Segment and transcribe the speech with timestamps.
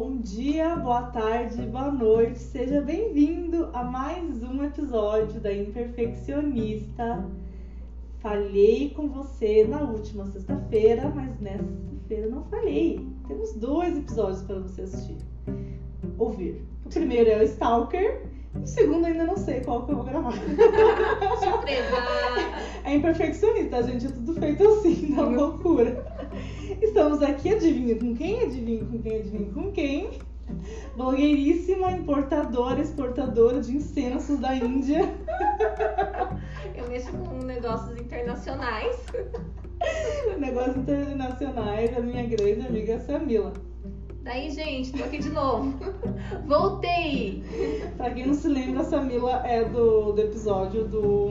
[0.00, 2.38] Bom dia, boa tarde, boa noite.
[2.38, 7.26] Seja bem-vindo a mais um episódio da Imperfeccionista.
[8.20, 13.08] Falhei com você na última sexta-feira, mas nessa sexta-feira não falhei.
[13.26, 15.16] Temos dois episódios para você assistir.
[16.16, 16.64] Ouvir.
[16.86, 18.22] O primeiro é o Stalker,
[18.54, 20.32] o segundo ainda não sei qual que eu vou gravar.
[21.42, 21.96] Surpresa!
[22.84, 24.06] É imperfeccionista, gente.
[24.06, 26.06] É tudo feito assim, na loucura.
[26.80, 28.42] Estamos aqui, adivinha com quem?
[28.42, 29.16] Adivinha com quem?
[29.16, 30.10] Adivinha com quem?
[30.96, 35.00] Blogueiríssima, importadora, exportadora de incensos da Índia.
[36.74, 38.96] Eu mexo com negócios internacionais.
[40.38, 43.52] Negócios internacionais, a minha grande amiga Samila.
[44.22, 45.72] Daí, gente, tô aqui de novo.
[46.46, 47.42] Voltei!
[47.96, 51.28] Pra quem não se lembra, a Samila é do, do episódio do.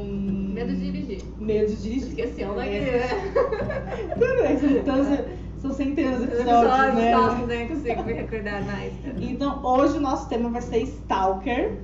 [0.57, 1.23] Medo de dirigir.
[1.37, 2.07] Medo de dirigir.
[2.07, 2.75] Esqueceu, né?
[2.75, 3.07] É.
[4.17, 5.25] Tudo bem, são, então,
[5.59, 7.15] são centenas de Os episódios, episódios, né?
[7.15, 8.93] nossa, nem consigo me recordar mais.
[9.19, 11.77] Então, hoje o nosso tema vai ser Stalker.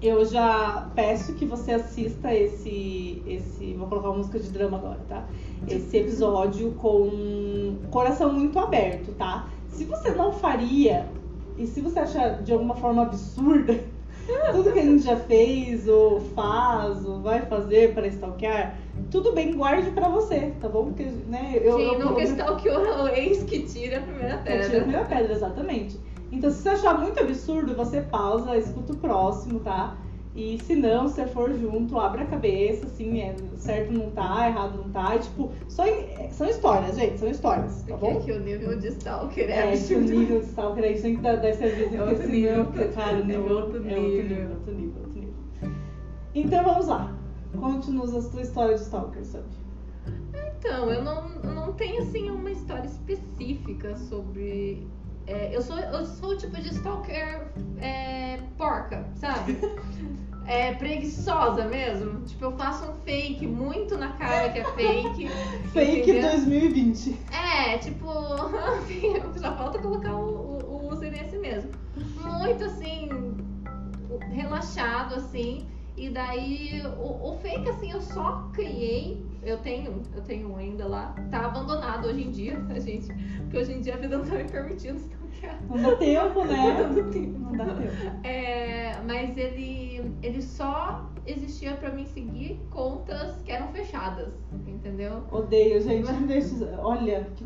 [0.00, 3.74] Eu já peço que você assista esse, esse.
[3.74, 5.26] Vou colocar uma música de drama agora, tá?
[5.68, 9.48] Esse episódio com coração muito aberto, tá?
[9.68, 11.06] Se você não faria,
[11.58, 13.78] e se você achar de alguma forma absurda,
[14.52, 18.76] tudo que a gente já fez, ou faz, ou vai fazer para stalkear,
[19.10, 20.86] tudo bem, guarde pra você, tá bom?
[20.86, 24.38] Porque, né, eu, Quem eu- nunca eu- stalkeou o ex que tira a primeira é,
[24.38, 24.80] tira a pedra.
[24.80, 26.00] primeira pedra, exatamente.
[26.32, 29.96] Então, se você achar muito absurdo, você pausa, escuta o próximo, tá?
[30.36, 34.48] E se não, se você for junto, abre a cabeça, assim, é, certo não tá,
[34.48, 35.14] errado não tá.
[35.14, 38.18] E, tipo, só, em- são histórias, gente, são histórias, tá bom?
[38.18, 41.22] aqui o nível de stalker é, É, que o nível de stalker aí tem que
[41.22, 41.94] dar, dar esse aviso.
[41.96, 42.66] É outro nível.
[42.94, 44.22] Cara, o É nível, outro é outro nível.
[44.24, 45.34] nível, outro nível, outro nível.
[46.34, 47.14] Então, vamos lá.
[47.60, 49.44] Conte-nos a sua história de stalker, sabe?
[50.58, 54.84] Então, eu não, não tenho assim uma história específica sobre.
[55.28, 57.46] é, eu, sou, eu sou o tipo de stalker
[57.80, 59.56] é, porca, sabe?
[60.46, 62.20] É preguiçosa mesmo.
[62.22, 65.28] Tipo, eu faço um fake muito na cara que é fake.
[65.72, 66.30] Fake entendeu?
[66.30, 67.18] 2020.
[67.32, 68.06] É, tipo,
[69.40, 71.70] já falta colocar o, o, o CNS mesmo.
[72.22, 73.08] Muito assim,
[74.30, 75.66] relaxado, assim.
[75.96, 79.24] E daí o, o fake, assim, eu só criei.
[79.42, 81.14] Eu tenho, eu tenho ainda lá.
[81.30, 83.08] Tá abandonado hoje em dia, tá, gente?
[83.42, 85.62] Porque hoje em dia a vida não tá me permitindo stalkear.
[85.68, 86.82] Não dá tempo, né?
[86.88, 87.38] Não dá tempo.
[87.38, 88.26] Não dá tempo.
[88.26, 94.32] É, mas ele, ele só existia pra mim seguir contas que eram fechadas,
[94.66, 95.22] entendeu?
[95.30, 96.10] Odeio, gente.
[96.26, 96.74] Deixa.
[96.80, 97.26] Olha.
[97.36, 97.44] que-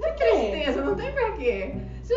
[0.00, 0.50] Quê?
[0.50, 1.74] Tristeza, não tem pra quê.
[2.02, 2.14] Se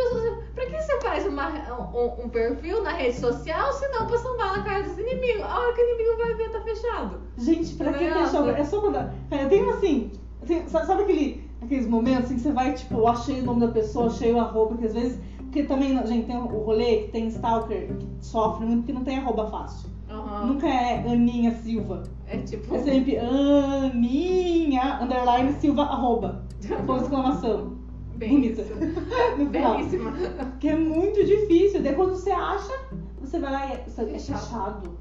[0.55, 1.49] pra que você faz uma,
[1.93, 5.43] um, um perfil na rede social se não pra sambar na cara dos inimigos?
[5.43, 7.21] A hora que o inimigo vai ver, tá fechado.
[7.37, 8.41] Gente, pra que Nossa.
[8.41, 8.59] deixar?
[8.59, 8.93] É só quando.
[9.29, 10.11] Cara, eu tenho assim.
[10.41, 13.67] assim, sabe aquele, aqueles momentos assim que você vai, tipo, eu achei o nome da
[13.67, 15.19] pessoa, achei o arroba, que às vezes.
[15.37, 19.19] Porque também, gente, tem o rolê que tem stalker que sofre muito porque não tem
[19.19, 19.87] arroba fácil.
[20.09, 20.47] Aham.
[20.47, 22.01] Nunca é Aninha Silva.
[22.25, 22.75] É tipo.
[22.75, 26.43] É sempre Aninha, underline Silva, arroba.
[26.87, 27.72] Com exclamação.
[28.15, 28.63] Bem bonita.
[29.51, 30.13] Belíssima.
[30.59, 31.81] Que é muito difícil.
[31.81, 32.73] Daí quando você acha,
[33.19, 34.17] você vai lá e é, é Fechado.
[34.17, 34.97] fechado.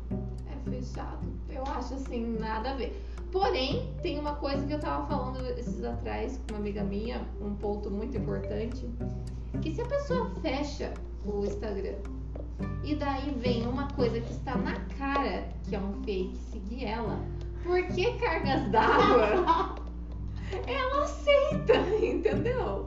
[0.46, 1.26] É fechado.
[1.50, 3.00] Eu acho assim, nada a ver.
[3.30, 7.54] Porém, tem uma coisa que eu tava falando esses atrás com uma amiga minha, um
[7.54, 8.86] ponto muito importante,
[9.62, 10.92] que se a pessoa fecha
[11.24, 11.96] o Instagram
[12.84, 17.18] e daí vem uma coisa que está na cara que é um fake seguir ela,
[17.62, 19.76] por que cargas d'água?
[20.66, 22.86] ela aceita, entendeu?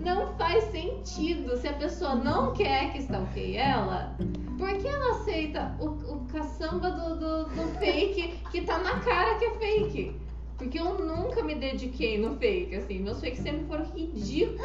[0.00, 1.56] Não faz sentido.
[1.56, 4.16] Se a pessoa não quer que stalkeie ela,
[4.58, 9.38] por que ela aceita o, o caçamba do, do, do fake que tá na cara
[9.38, 10.16] que é fake?
[10.56, 13.00] Porque eu nunca me dediquei no fake, assim.
[13.00, 14.62] Meus fakes sempre foram ridículos.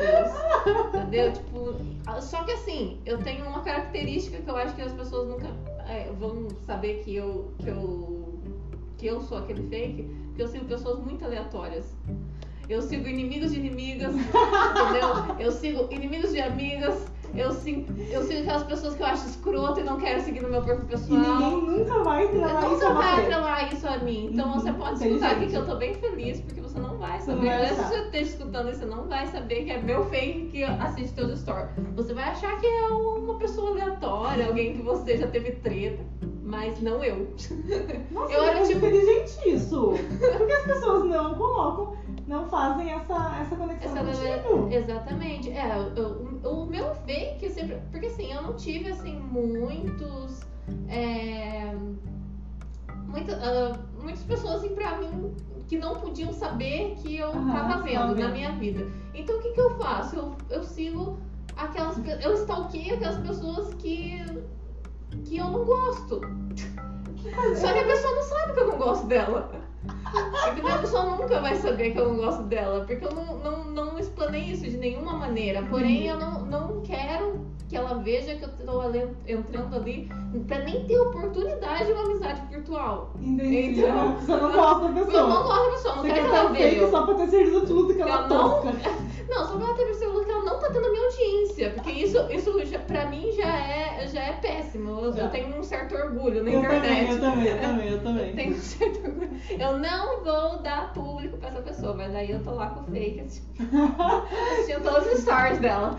[0.93, 1.33] entendeu?
[1.33, 5.47] Tipo, só que assim, eu tenho uma característica que eu acho que as pessoas nunca
[5.87, 8.39] é, vão saber que eu, que eu
[8.99, 10.09] que eu sou aquele fake,
[10.39, 11.93] porque eu sigo pessoas muito aleatórias.
[12.69, 15.35] Eu sigo inimigos de inimigas, entendeu?
[15.37, 17.07] Eu sigo inimigos de amigas.
[17.35, 20.49] Eu sigo, eu sigo aquelas pessoas que eu acho escroto e não quero seguir no
[20.49, 21.19] meu perfil E pessoal.
[21.19, 24.29] ninguém nunca vai atrelar isso Nunca a vai atrelar isso a mim.
[24.31, 27.19] Então Uhum, você pode escutar aqui que eu tô bem feliz, porque você não vai
[27.19, 27.49] Você não saber.
[27.59, 30.63] vai se você esteja escutando isso, você não vai saber que é meu fake que
[30.63, 31.69] assiste teus stories.
[31.95, 36.03] Você vai achar que é uma pessoa aleatória, alguém que você já teve treta.
[36.49, 37.27] Mas não eu.
[38.11, 39.91] Nossa, Eu era é tipo- inteligente isso.
[40.37, 41.95] Por que as pessoas não colocam,
[42.27, 44.03] não fazem essa, essa conexão Essa
[44.43, 44.67] contigo?
[44.73, 45.51] Exatamente.
[45.51, 47.77] É, eu- o, o meu fake eu sempre.
[47.91, 50.39] Porque assim, eu não tive assim muitos.
[50.87, 51.73] É,
[53.07, 55.35] muita, ah, muitas pessoas assim pra mim
[55.67, 58.19] que não podiam saber que eu Aham, tava vendo vendo.
[58.27, 58.87] na minha vida.
[59.13, 60.15] Então o que, que eu faço?
[60.15, 61.17] Eu, eu sigo
[61.55, 64.19] aquelas eu stalkeio aquelas pessoas que
[65.25, 66.21] que eu não gosto.
[67.55, 69.68] Só que a pessoa não sabe que eu não gosto dela.
[70.51, 70.73] Entendeu?
[70.75, 73.99] A pessoa nunca vai saber que eu não gosto dela, porque eu não, não, não
[73.99, 75.61] explanei isso de nenhuma maneira.
[75.63, 80.09] Porém, eu não, não quero que ela veja que eu tô ali- entrando ali
[80.47, 83.13] pra nem ter oportunidade de uma amizade virtual.
[83.21, 83.79] Entendi.
[83.81, 85.21] Então- Você não gosta da pessoa.
[85.23, 86.89] Eu não gosto da pessoa, não Você quero quer que ela veja.
[86.89, 88.49] só pra ter certeza absoluta que ela é não-
[89.45, 91.69] só pra ela ter percebido que ela não tá tendo a minha audiência.
[91.75, 94.89] Porque isso, isso já, pra mim já é, já é péssimo.
[95.01, 96.81] Eu, eu tenho um certo orgulho na Eu internet.
[96.81, 98.29] também, eu também, eu também, eu também.
[98.29, 99.29] Eu tenho um certo orgulho.
[99.59, 102.93] Eu não vou dar público pra essa pessoa, mas aí eu tô lá com o
[102.93, 103.69] fake assistindo,
[104.53, 105.97] assistindo todos os stories dela.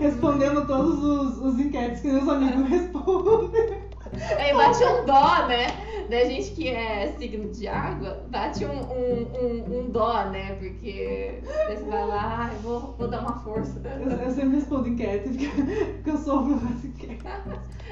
[0.00, 3.93] Respondendo todos os, os enquetes que meus amigos respondem.
[4.38, 5.66] Aí bate um dó, né?
[6.08, 10.54] Da gente que é signo de água, bate um, um, um, um dó, né?
[10.56, 13.80] Porque você vai lá, ah, eu vou, vou dar uma força.
[13.84, 17.24] Eu, eu sempre respondo enquete, porque, eu sofro enquetes.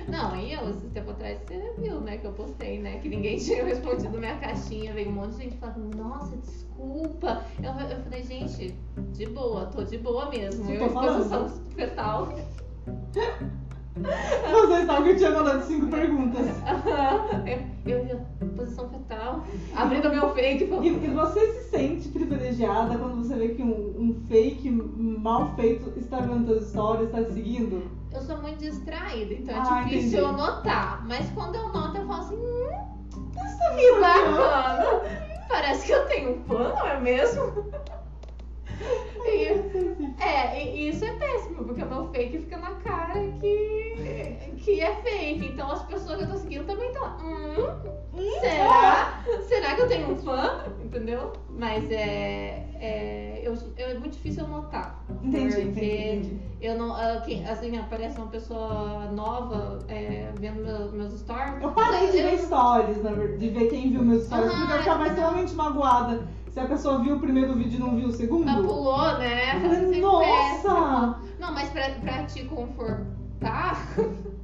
[0.08, 3.38] Não, e eu, esse tempo atrás, você viu, né, que eu postei, né, que ninguém
[3.38, 7.44] tinha respondido minha caixinha, veio um monte de gente falando, nossa, desculpa.
[7.62, 8.74] Eu, eu falei, gente,
[9.12, 10.70] de boa, tô de boa mesmo.
[10.70, 12.34] Eu tô em posição fetal.
[14.50, 16.46] Vocês sabem que eu tinha mandado cinco perguntas.
[17.86, 18.20] eu, eu,
[18.56, 19.44] posição fetal,
[19.76, 20.64] abrindo meu fake.
[20.64, 25.92] E, e você se sente privilegiada quando você vê que um, um fake mal feito
[25.98, 27.82] está vendo suas histórias, está te seguindo?
[28.12, 30.16] Eu sou muito distraída, então é Ah, difícil entendi.
[30.16, 31.04] eu notar.
[31.06, 32.68] Mas quando eu noto, eu falo assim, hum,
[33.44, 35.02] Isso que bacana.
[35.48, 37.42] Parece que eu tenho um não é mesmo?
[39.24, 44.80] E- É, e isso é péssimo, porque o meu fake fica na cara que, que
[44.80, 45.46] é fake.
[45.46, 47.18] Então as pessoas que eu tô seguindo também estão lá.
[47.22, 49.22] Hum, será?
[49.48, 50.64] Será que eu tenho um fã?
[50.82, 51.32] Entendeu?
[51.48, 52.66] Mas é.
[52.80, 55.02] é, eu, é muito difícil eu notar.
[55.22, 56.40] Entendi, porque entendi.
[56.60, 56.94] Eu não.
[57.22, 61.60] quem- assim, aparece uma pessoa nova é, vendo meu- meus stories.
[61.62, 62.96] Eu parei de eu- ver stories,
[63.38, 65.08] de ver quem viu meus stories, porque eu ficava é.
[65.08, 68.48] extremamente magoada se a pessoa viu o primeiro vídeo e não viu o segundo.
[68.48, 69.58] Ah, pulou, né?
[69.60, 71.18] Falei, Nossa!
[71.38, 73.94] Não, mas pra, pra te confortar,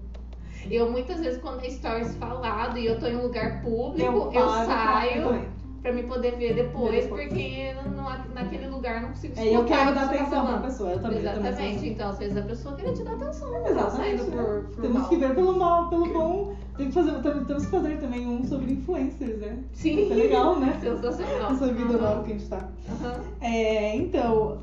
[0.70, 4.48] eu muitas vezes quando é stories falado e eu tô em um lugar público, eu,
[4.48, 5.57] saio eu também.
[5.82, 7.28] Pra me poder ver depois, depois.
[7.28, 10.90] porque não- naquele lugar não consigo É, eu quero dar você tá atenção pra pessoa,
[10.90, 11.18] eu também.
[11.18, 11.76] eu também Exatamente.
[11.76, 11.88] assim.
[11.90, 14.22] Então, às vezes a pessoa queria te dar atenção, tá Exatamente.
[14.24, 14.36] né?
[14.42, 15.08] por, por Temos mal.
[15.08, 16.52] que ver pelo mal, pelo bom.
[16.76, 19.58] Tem que fazer, temos, que fazer também um sobre influencers, né?
[19.72, 20.10] Sim.
[20.10, 20.78] É legal, né?
[20.80, 21.52] Sensacional.
[21.52, 22.00] Essa vida Aham.
[22.02, 22.68] nova que a gente tá.
[22.88, 23.20] Aham.
[23.40, 24.58] É, então,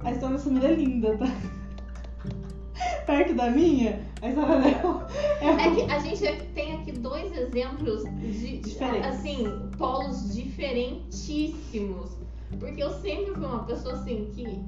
[0.00, 1.26] a história da Samira é linda, tá?
[3.10, 5.08] Perto da minha, a história dela
[5.40, 9.06] é, É que a gente tem aqui dois exemplos de, Diferentes.
[9.08, 9.44] assim,
[9.76, 12.10] polos diferentíssimos.
[12.58, 14.60] Porque eu sempre fui uma pessoa assim que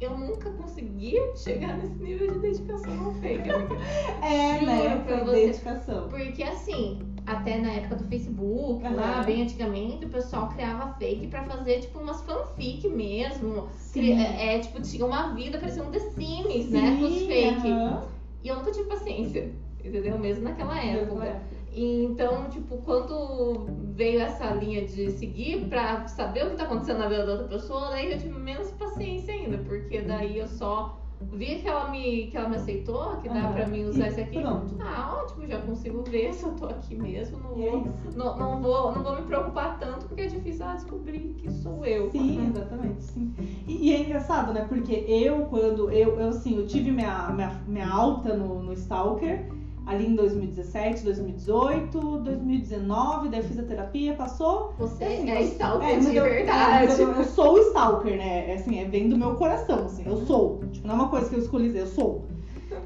[0.00, 3.50] eu nunca consegui chegar nesse nível de dedicação ao fake.
[3.50, 3.76] amiga.
[4.24, 5.04] É, Juro né?
[5.06, 5.46] Foi você.
[5.46, 6.08] dedicação.
[6.08, 8.94] Porque assim, até na época do Facebook, Aham.
[8.96, 13.68] lá bem antigamente, o pessoal criava fake pra fazer tipo umas fanfic mesmo.
[13.76, 14.00] Sim.
[14.00, 16.96] Cri- É, é, tipo, tinha uma vida parecendo um The Sims, né?
[16.98, 17.68] Com os Sim, fake.
[17.68, 18.02] aham.
[18.42, 19.52] E eu nunca tive paciência,
[19.84, 20.18] entendeu?
[20.18, 21.42] Mesmo naquela época.
[21.72, 27.06] Então, tipo, quando veio essa linha de seguir pra saber o que tá acontecendo na
[27.06, 30.96] vida da outra pessoa, daí eu tive menos paciência ainda, porque daí eu só
[31.32, 33.52] vi que ela me, que ela me aceitou, que dá Aham.
[33.52, 34.40] pra mim usar isso aqui.
[34.40, 34.76] Pronto.
[34.80, 38.18] Ah, ótimo, já consigo ver se eu tô aqui mesmo, não é vou, isso.
[38.18, 41.84] não, não vou, não vou me preocupar tanto, porque é difícil ela descobrir que sou
[41.84, 42.10] eu.
[42.10, 43.32] Sim, exatamente, sim.
[43.66, 44.64] E, e é engraçado, né?
[44.66, 49.59] Porque eu, quando eu, eu assim, eu tive minha, minha, minha alta no, no Stalker
[49.86, 54.72] ali em 2017, 2018, 2019, daí eu fiz a terapia, passou.
[54.78, 57.00] Você Assim, é stalker É, de eu, verdade.
[57.02, 58.50] eu, eu sou o stalker, né?
[58.50, 60.60] É Assim, é vem do meu coração, assim, eu sou.
[60.70, 62.24] Tipo, não é uma coisa que eu escolhi dizer, eu sou.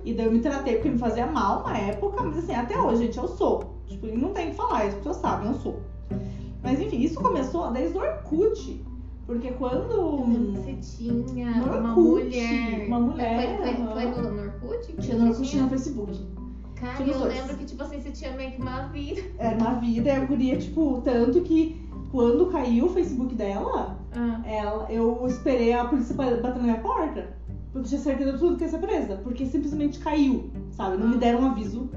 [0.05, 3.05] E daí eu me tratei porque me fazia mal na época, mas assim, até hoje,
[3.05, 3.75] gente, eu sou.
[3.87, 5.81] Tipo, não tem o que falar, as pessoas sabem, eu sou.
[6.63, 8.83] Mas enfim, isso começou desde o Orkut.
[9.27, 10.25] Porque quando.
[10.55, 12.87] Você tinha No uma Orkut, mulher.
[12.87, 14.93] uma mulher, Foi, foi, foi no, no Orkut?
[15.01, 16.21] Tinha no Orkut e no Facebook.
[16.85, 17.35] Cara, eu dois.
[17.35, 19.21] lembro que, tipo assim, você tinha meio que uma vida.
[19.39, 24.41] Era uma vida, e a guria, tipo, tanto que quando caiu o Facebook dela, Ah,
[24.45, 27.35] ela, eu esperei a polícia ba- bater na minha porta.
[27.73, 29.17] Porque eu tinha certeza absoluta que ia ser presa.
[29.17, 30.97] Porque simplesmente caiu, sabe?
[30.97, 31.91] Não me deram um aviso.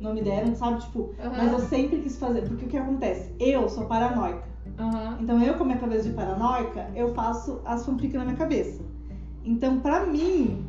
[0.00, 0.80] Não me deram, sabe?
[0.82, 2.42] Tipo, mas eu sempre quis fazer.
[2.42, 3.32] Porque o que acontece?
[3.40, 4.44] Eu sou paranoica.
[5.20, 8.80] Então eu, com a minha cabeça de paranoica, eu faço as fanfics na minha cabeça.
[9.44, 10.64] Então, pra mim,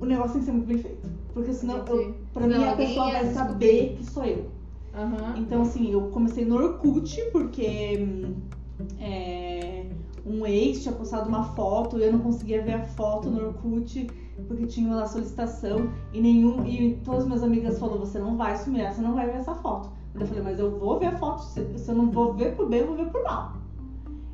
[0.00, 1.08] o negócio tem que ser muito bem feito.
[1.36, 4.46] Porque senão, eu, pra Senão mim, a pessoa vai saber que sou eu.
[4.94, 5.34] Aham.
[5.36, 7.98] Então, assim, eu comecei no Orkut, porque
[8.98, 9.84] é,
[10.24, 14.06] um ex tinha postado uma foto e eu não conseguia ver a foto no Orkut
[14.48, 18.56] porque tinha uma solicitação e nenhum e todas as minhas amigas falaram você não vai
[18.56, 19.90] sumir, você não vai ver essa foto.
[20.18, 22.66] Eu falei, mas eu vou ver a foto, se se eu não vou ver por
[22.66, 23.56] bem, eu vou ver por mal.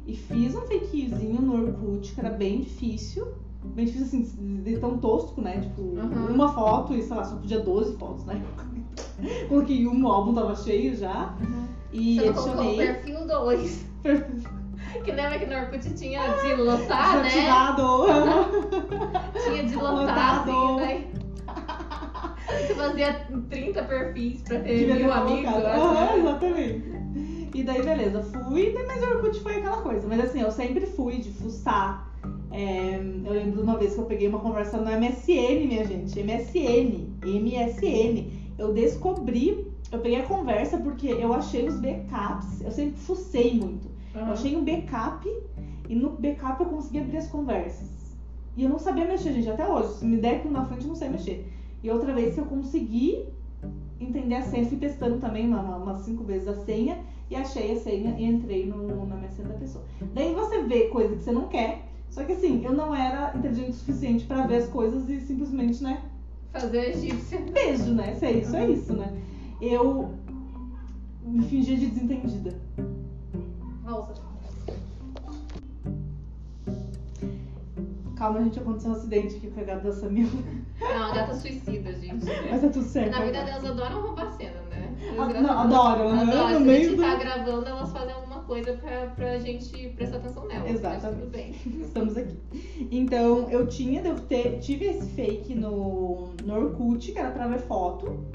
[0.06, 3.26] E fiz um fakezinho no Orkut, que era bem difícil.
[3.64, 5.60] Bem difícil assim, de tão tosco, né?
[5.60, 6.34] Tipo, Uhum.
[6.34, 8.42] uma foto e sei lá, só podia 12 fotos, né?
[9.48, 11.34] Coloquei um, o álbum tava cheio já.
[11.92, 12.76] E Você adicionei.
[12.76, 13.86] perfil 2.
[15.04, 17.22] Que lembra que no Orkut tinha de lotar, né?
[17.22, 17.82] Desativado.
[19.44, 19.94] Tinha de lotar,
[20.44, 20.50] Lotado.
[20.50, 21.10] assim, daí.
[22.66, 26.18] Você fazia 30 perfis pra ter Devia mil amigos, né?
[26.18, 26.92] exatamente.
[27.54, 30.06] E daí, beleza, fui, mas o Orkut foi aquela coisa.
[30.06, 32.11] Mas assim, eu sempre fui de fuçar.
[32.52, 36.18] É, eu lembro de uma vez que eu peguei uma conversa no MSN, minha gente.
[36.22, 37.08] MSN.
[37.24, 38.30] MSN.
[38.58, 42.60] Eu descobri, eu peguei a conversa porque eu achei os backups.
[42.60, 43.90] Eu sempre fucei muito.
[44.14, 44.32] Eu Aham.
[44.32, 45.26] achei um backup
[45.88, 48.14] e no backup eu consegui abrir as conversas.
[48.54, 49.94] E eu não sabia mexer, gente, até hoje.
[49.94, 51.46] Se me der aquilo na frente, eu não sei mexer.
[51.82, 53.24] E outra vez que eu consegui
[53.98, 56.98] entender a senha, fui testando também uma- uma- umas cinco vezes a senha
[57.30, 59.84] e achei a senha e entrei no, na MSN da pessoa.
[60.12, 61.80] Daí você vê coisa que você não quer.
[62.12, 65.82] Só que assim, eu não era inteligente o suficiente pra ver as coisas e simplesmente,
[65.82, 66.02] né,
[66.52, 67.40] Fazer a egípcia.
[67.40, 68.12] beijo, né?
[68.12, 69.18] Isso é isso, é isso, né?
[69.62, 70.10] Eu
[71.22, 72.54] me fingia de desentendida.
[73.82, 74.12] Nossa.
[78.16, 80.30] Calma, gente, aconteceu um acidente aqui com a gata da Samila.
[80.80, 82.24] Não, a gata suicida, gente.
[82.50, 83.10] Mas tá tudo certo.
[83.10, 84.94] Na verdade, elas adoram roubar cena, né?
[85.16, 86.22] Elas não, adoram, né?
[86.22, 86.62] Adoram.
[86.64, 90.46] Se a gente do- tá gravando, elas fazem alguma coisa pra, pra gente prestar atenção.
[90.46, 91.20] Mas Exatamente.
[91.20, 91.54] tudo bem.
[91.80, 92.36] Estamos aqui.
[92.90, 97.60] Então, eu tinha, devo ter, tive esse fake no, no Orkut, que era pra ver
[97.60, 98.26] foto.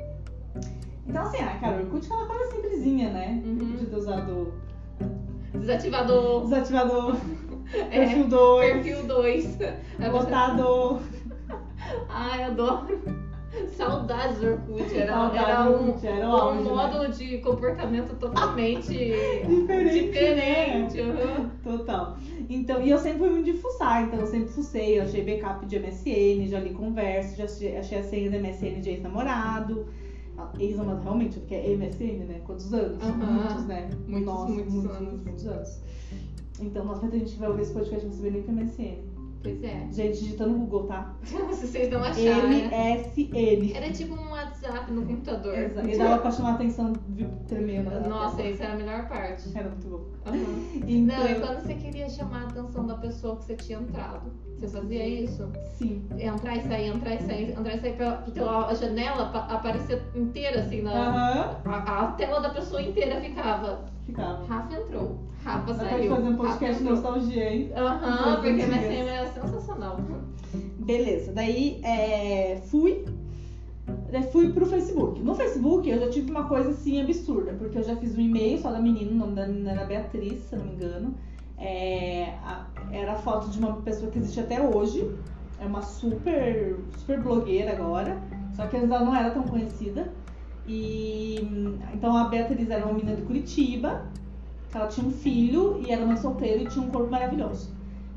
[1.05, 3.43] Então, assim, ah, cara, o Orkut é aquela coisa simplesinha, né?
[3.45, 3.75] Uhum.
[3.75, 4.53] De ter usado
[5.53, 6.43] Desativador.
[6.45, 7.15] desativador,
[7.91, 9.57] É, perfil 2, perfil 2.
[10.11, 10.99] botado.
[12.09, 13.26] Ai, adoro.
[13.75, 14.95] Saudades do Orkut.
[14.97, 16.69] Era, Saudades era um, Orkut, era um auge, né?
[16.69, 18.87] modo de comportamento totalmente
[19.47, 21.01] Diferente, diferente.
[21.01, 21.51] né?
[21.63, 22.17] Total.
[22.49, 25.65] Então, e eu sempre fui muito de fuçar, então eu sempre fucei, eu achei backup
[25.65, 29.87] de MSN, já li conversa, já achei, a senha da MSN de ex-namorado.
[30.59, 32.41] Ex-namorado, realmente, porque é MSN, né?
[32.45, 33.03] Quantos anos?
[33.03, 33.89] Muitos, né?
[34.07, 35.01] Muitos, Nossa, muitos muitos, anos.
[35.09, 35.79] muitos, muitos anos.
[36.59, 38.43] Então, nossa, vai ter gente que vai ouvir esse podcast e não saber nem o
[38.43, 39.06] que é MSN.
[39.41, 39.87] Pois é.
[39.91, 41.15] Gente, digitando no Google, tá?
[41.23, 42.67] Se vocês não acharem.
[42.67, 43.75] MSN.
[43.75, 45.57] Era tipo um WhatsApp no computador.
[45.57, 45.87] Exato.
[45.87, 46.93] E dava pra chamar a atenção
[48.01, 48.07] né?
[48.07, 49.49] Nossa, isso era a melhor parte.
[49.55, 50.05] Era muito bom.
[50.25, 50.67] Aham.
[50.87, 54.31] Então, Não, e quando você queria chamar a atenção da pessoa que você tinha entrado?
[54.59, 55.47] Você fazia isso?
[55.77, 56.01] sim.
[56.17, 59.47] Entrar e sair, entrar e sair, entrar e sair pra, pra tua- a janela pa-
[59.51, 60.91] aparecer inteira assim na.
[60.91, 61.55] Aham.
[61.65, 63.85] A, a tela da pessoa inteira ficava.
[64.05, 64.43] Ficava.
[64.45, 65.19] Rafa entrou.
[65.43, 66.15] Rafa saiu.
[66.15, 67.71] fazer um podcast de nostalgia, hein?
[67.75, 68.69] Aham, Coisas porque antigas.
[68.69, 69.97] MSN era sensacional.
[70.79, 73.05] Beleza, daí é, fui.
[74.31, 75.21] Fui pro Facebook.
[75.21, 78.57] No Facebook eu já tive uma coisa assim absurda, porque eu já fiz um e-mail
[78.57, 81.13] só da menina, o nome da menina era Beatriz, se não me engano.
[81.57, 85.09] É, a- era a foto de uma pessoa que existe até hoje.
[85.59, 88.17] É uma super, super blogueira agora.
[88.55, 90.11] Só que antes ela não era tão conhecida.
[90.67, 94.05] E então a Beatriz era uma menina de Curitiba,
[94.69, 97.71] que ela tinha um filho e era mãe solteira e tinha um corpo maravilhoso.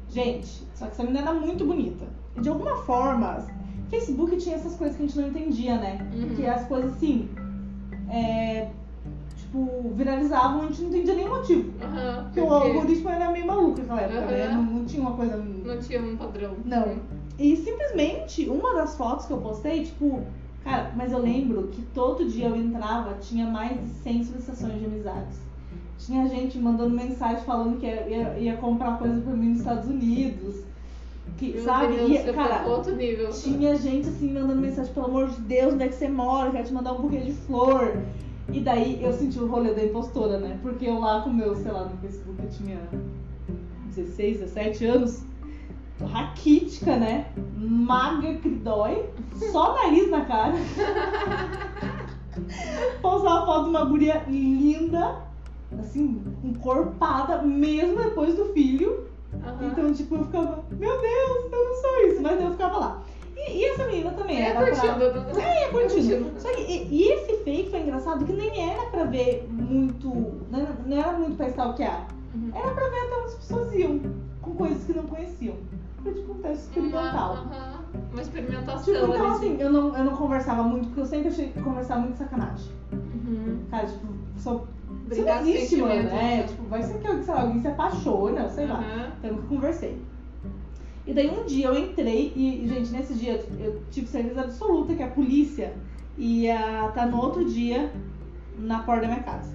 [0.09, 2.05] Gente, só que essa menina era muito bonita.
[2.37, 3.47] E de alguma forma,
[3.89, 5.99] Facebook tinha essas coisas que a gente não entendia, né?
[6.13, 6.35] Uhum.
[6.35, 7.29] Que as coisas assim,
[8.09, 8.69] é,
[9.51, 11.73] tipo, viralizavam a gente não entendia nem o motivo.
[11.83, 12.25] Aham.
[12.25, 14.47] Porque o algoritmo era meio maluco naquela época, né?
[14.47, 14.57] Aham.
[14.57, 15.37] Não, não tinha uma coisa.
[15.37, 16.55] Não tinha um padrão.
[16.65, 16.99] Não.
[17.39, 20.21] E simplesmente, uma das fotos que eu postei, tipo,
[20.63, 24.85] cara, mas eu lembro que todo dia eu entrava, tinha mais de 100 solicitações de
[24.87, 25.39] amizades.
[25.99, 29.87] Tinha gente mandando mensagem falando que ia, ia, ia comprar coisa pra mim nos Estados
[29.89, 30.57] Unidos.
[31.37, 31.97] Que, Meu sabe?
[31.97, 33.31] Deus, E, cara, outro nível.
[33.31, 36.51] tinha gente assim mandando mensagem, pelo amor de Deus, onde é que você mora?
[36.51, 37.99] Quero te mandar um buquê de flor.
[38.53, 40.59] E daí eu senti o rolê da impostora, né?
[40.63, 42.81] Porque eu lá com o meu, sei lá, no Facebook eu tinha
[43.87, 45.23] 16, 17 anos,
[46.13, 47.27] raquítica, né?
[47.57, 49.09] Magra que dói,
[49.53, 50.55] só nariz na cara.
[53.01, 55.23] Postar uma foto de uma guria linda,
[55.79, 59.07] assim, encorpada, mesmo depois do filho.
[59.45, 59.67] Aham.
[59.67, 63.03] Então, tipo, eu ficava, meu Deus, eu não sou isso, mas eu ficava lá.
[63.49, 64.71] E, e essa menina também É, era pra...
[64.71, 65.41] curtindo.
[65.41, 65.71] É, curtindo.
[65.71, 66.41] Curtindo.
[66.41, 70.09] Só que e, e esse fake foi engraçado que nem era pra ver muito.
[70.51, 72.09] Não, não era muito pra stalkear.
[72.35, 72.51] Uhum.
[72.55, 74.01] Era pra ver até onde as pessoas iam,
[74.43, 75.55] com coisas que não conheciam.
[76.03, 77.33] Foi tipo um teste experimental.
[77.33, 77.81] Uma, aham,
[78.13, 78.95] uma experimentação.
[78.95, 82.17] Tipo, então assim, eu não, eu não conversava muito, porque eu sempre achei conversar muito
[82.17, 82.73] sacanagem.
[82.93, 83.59] Uhum.
[83.71, 84.07] Cara, tipo,
[84.37, 84.65] só
[85.07, 85.93] Brincar não existe, mano.
[85.93, 88.79] É, tipo, vai ser que sei lá, alguém se apaixona, sei lá.
[88.79, 89.13] Aham.
[89.19, 90.01] Então eu conversei.
[91.11, 95.03] E daí um dia eu entrei e, gente, nesse dia eu tive certeza absoluta que
[95.03, 95.75] a polícia
[96.17, 97.93] ia estar no outro dia
[98.57, 99.53] na porta da minha casa.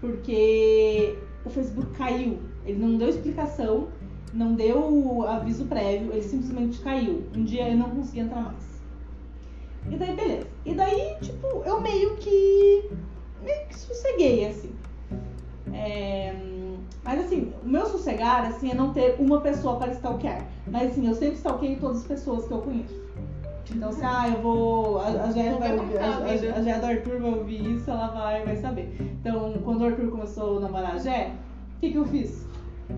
[0.00, 2.40] Porque o Facebook caiu.
[2.66, 3.90] Ele não deu explicação,
[4.34, 7.22] não deu aviso prévio, ele simplesmente caiu.
[7.32, 8.82] Um dia eu não consegui entrar mais.
[9.88, 10.48] E daí, beleza.
[10.66, 12.90] E daí, tipo, eu meio que.
[13.44, 14.72] meio que sosseguei, assim.
[15.72, 16.34] É,
[17.02, 20.44] mas assim, o meu sossegar assim, é não ter uma pessoa para stalkear.
[20.66, 23.00] Mas assim, eu sempre stalkeio todas as pessoas que eu conheço.
[23.74, 24.98] Então, se ah, eu vou.
[24.98, 28.44] A, Vou vai ouvir, a, a a, Gé do Arthur vai ouvir isso, ela vai,
[28.44, 28.96] vai saber.
[29.00, 31.32] Então, quando o Arthur começou a namorar a Gé,
[31.76, 32.46] o que, que eu fiz?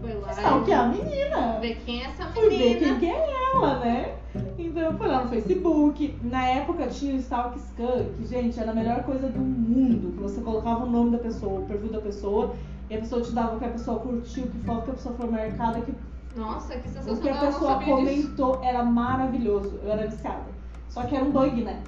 [0.00, 0.30] Foi lá.
[0.32, 1.58] Stalkear a menina.
[1.60, 2.98] Ver quem é essa Fui ver quem menina.
[2.98, 4.14] que é ela, né?
[4.58, 6.18] Então eu fui lá no Facebook.
[6.22, 10.12] Na época tinha o Stalk Scan, que, gente, era a melhor coisa do mundo.
[10.12, 12.54] Que você colocava o nome da pessoa, o perfil da pessoa,
[12.92, 15.14] e a pessoa te dava o que a pessoa curtiu, que foto que a pessoa
[15.14, 15.94] foi marcada, que
[16.36, 17.22] Nossa, que o sensacional.
[17.22, 18.06] que a eu pessoa sabia disso.
[18.36, 19.78] comentou era maravilhoso.
[19.82, 20.44] Eu era viciada.
[20.90, 21.82] Só que era um bug, né?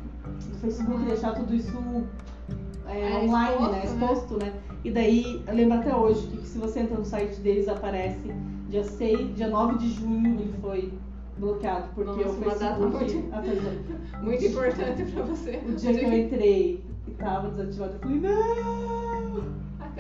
[0.51, 1.05] Do Facebook Uhum.
[1.05, 1.77] deixar tudo isso
[2.87, 3.79] é, É, online, exposto, né?
[3.79, 3.85] né?
[3.85, 4.53] Exposto, né?
[4.83, 8.33] E daí, eu lembro até hoje que se você entra no site deles, aparece
[8.71, 10.93] dia 6, dia 9 de junho ele foi
[11.39, 13.73] bloqueado, porque Nossa, o data Facebook muito- atualizou.
[14.23, 15.63] Muito importante pra você.
[15.69, 19.14] O dia que eu entrei e tava desativado, eu falei, não!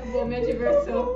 [0.04, 1.14] Acabou minha diversão.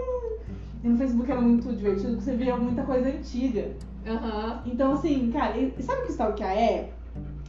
[0.83, 3.73] E no Facebook era muito divertido, porque você via muita coisa antiga.
[4.07, 4.62] Aham.
[4.64, 6.90] Então, assim, cara, sabe o que stalkear é?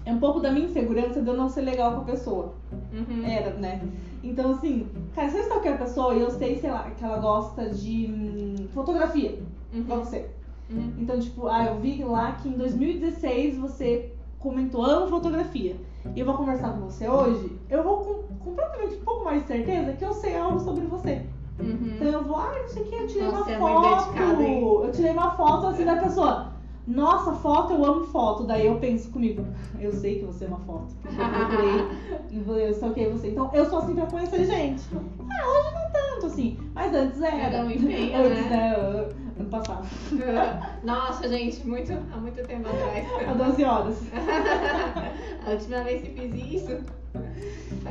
[0.05, 2.53] É um pouco da minha insegurança de eu não ser legal com a pessoa.
[2.91, 3.23] Uhum.
[3.25, 3.81] Era, né?
[4.23, 7.19] Então, assim, cara, se eu stalkear a pessoa e eu sei, sei lá, que ela
[7.19, 9.39] gosta de hum, fotografia,
[9.73, 9.83] Uhum.
[9.83, 10.27] você.
[10.69, 10.93] Uhum.
[10.97, 15.75] Então, tipo, ah, eu vi lá que em 2016 você comentou, amo fotografia.
[16.15, 19.47] E eu vou conversar com você hoje, eu vou com completamente um pouco mais de
[19.47, 21.21] certeza que eu sei algo sobre você.
[21.59, 22.13] Então Uhum.
[22.13, 24.83] eu vou, ah, não sei o que, eu tirei Nossa, uma é foto.
[24.85, 26.47] eu tirei uma foto assim da pessoa.
[26.87, 28.45] Nossa, foto, eu amo foto.
[28.45, 29.45] Daí eu penso comigo,
[29.79, 30.87] eu sei que você é uma foto.
[31.05, 31.85] Eu procurei
[32.31, 33.29] e eu stalkeei você.
[33.29, 34.83] Então eu sou assim pra conhecer gente.
[35.29, 36.57] Ah, hoje não tanto, assim.
[36.73, 37.35] Mas antes era.
[37.35, 38.49] Era um empenho, antes, né?
[38.49, 39.09] né?
[39.39, 39.87] Ano passado.
[40.83, 43.37] Nossa, gente, muito, há muito tempo Há atrás.
[43.37, 44.03] 12 horas.
[45.47, 46.77] A última vez que fiz isso.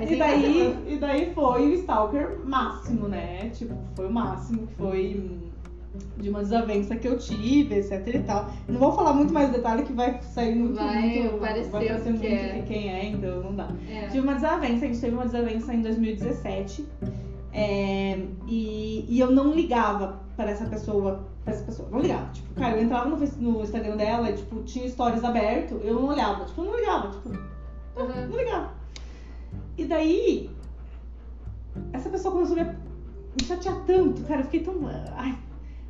[0.01, 3.51] E daí, e daí foi o Stalker máximo, né?
[3.51, 5.39] Tipo, foi o máximo, foi
[6.19, 8.51] de uma desavença que eu tive, etc e tal.
[8.69, 11.55] Não vou falar muito mais detalhe que vai sair muito, Vai muito vai
[11.87, 12.53] que muito é.
[12.53, 13.69] de quem é, então não dá.
[13.91, 14.07] É.
[14.07, 16.87] Tive uma desavença, a gente teve uma desavença em 2017.
[17.59, 22.31] É, e, e eu não ligava para essa pessoa, para essa pessoa, não ligava.
[22.33, 26.09] Tipo, cara, eu entrava no, no Instagram dela, e, tipo, tinha stories aberto, eu não
[26.09, 28.29] olhava, tipo, não ligava, tipo, Uhum.
[28.31, 28.71] não ligava.
[29.77, 30.51] E daí,
[31.93, 32.89] essa pessoa começou a me
[33.41, 34.75] me chatear tanto, cara, eu fiquei tão.
[35.15, 35.39] Ai,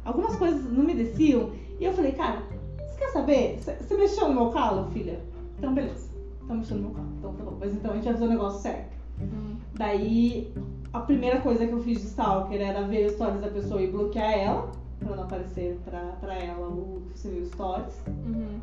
[0.05, 1.51] algumas coisas não me desciam.
[1.79, 2.43] E eu falei, cara,
[2.77, 3.59] você quer saber?
[3.59, 5.21] Você mexeu no meu calo, filha?
[5.57, 6.09] Então, beleza.
[6.45, 7.09] Então, mexeu no meu calo.
[7.19, 7.57] Então, tá bom.
[7.61, 8.97] Mas então a gente vai fazer o negócio certo.
[9.21, 9.57] Uhum.
[9.79, 10.53] Daí,
[10.93, 13.87] a primeira coisa que eu fiz de Stalker era ver os stories da pessoa e
[13.87, 17.95] bloquear ela, pra não aparecer pra, pra ela o que você viu os stories.
[18.27, 18.59] Uhum.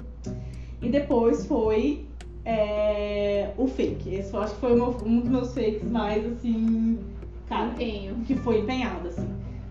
[0.81, 2.05] E depois foi
[2.43, 4.13] é, o fake.
[4.13, 6.99] Esse eu acho que foi um dos meus fakes mais assim.
[7.47, 8.15] Cara, Empenho.
[8.25, 9.27] que foi empenhado, assim.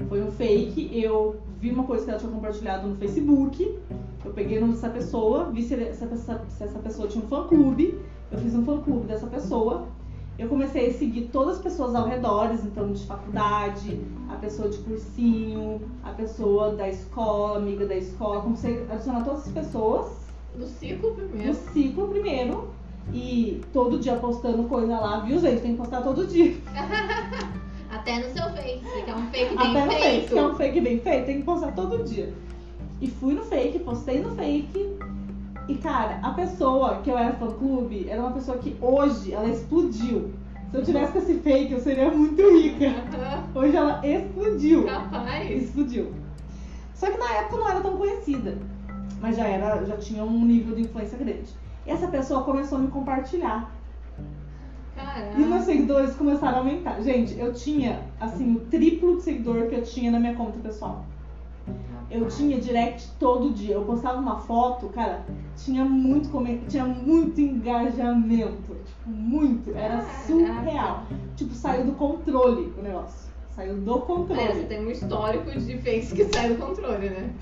[0.09, 3.79] Foi um fake, eu vi uma coisa que ela tinha compartilhado no Facebook,
[4.25, 6.07] eu peguei o nome dessa pessoa, vi se essa,
[6.49, 7.99] se essa pessoa tinha um fã clube,
[8.31, 9.87] eu fiz um fã clube dessa pessoa,
[10.39, 14.79] eu comecei a seguir todas as pessoas ao redor, então de faculdade, a pessoa de
[14.79, 20.13] cursinho, a pessoa da escola, amiga da escola, comecei a adicionar todas as pessoas
[20.57, 21.55] No ciclo no primeiro.
[21.73, 22.69] ciclo primeiro
[23.13, 25.61] e todo dia postando coisa lá, viu, gente?
[25.61, 26.55] Tem que postar todo dia.
[27.91, 30.29] Até no seu Face, que é um fake bem Até no fake, feito.
[30.33, 32.33] que é um fake bem feito, tem que postar todo dia.
[33.01, 34.97] E fui no fake, postei no fake.
[35.67, 39.49] E cara, a pessoa que eu era fã clube era uma pessoa que hoje ela
[39.49, 40.31] explodiu.
[40.71, 42.87] Se eu tivesse com esse fake, eu seria muito rica.
[43.55, 44.85] Hoje ela explodiu.
[44.85, 45.51] Capaz.
[45.51, 46.13] Explodiu.
[46.95, 48.59] Só que na época não era tão conhecida.
[49.21, 51.49] Mas já era, já tinha um nível de influência grande.
[51.87, 53.73] E essa pessoa começou a me compartilhar.
[54.95, 55.39] Caraca.
[55.39, 57.01] E os meus seguidores começaram a aumentar.
[57.01, 61.05] Gente, eu tinha, assim, o triplo de seguidor que eu tinha na minha conta pessoal.
[62.15, 63.75] Eu tinha direct todo dia.
[63.75, 65.25] Eu postava uma foto, cara,
[65.57, 66.31] tinha muito
[66.69, 68.77] tinha muito engajamento.
[68.85, 69.77] Tipo, muito.
[69.77, 71.07] Era surreal.
[71.35, 73.29] Tipo, saiu do controle o negócio.
[73.55, 74.41] Saiu do controle.
[74.41, 77.33] É, você tem um histórico de fakes que sai do controle, né?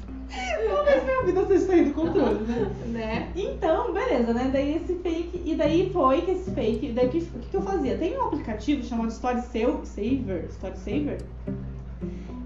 [0.67, 2.71] Talvez minha vida seja sair do controle, né?
[2.89, 3.33] né?
[3.37, 4.51] Então, beleza, né?
[4.53, 5.43] Daí esse fake.
[5.45, 6.93] E daí foi que esse fake.
[6.93, 7.99] Daí o que, o que, que eu fazia?
[7.99, 10.47] Tem um aplicativo chamado Story Saver.
[10.51, 11.19] Story Saver?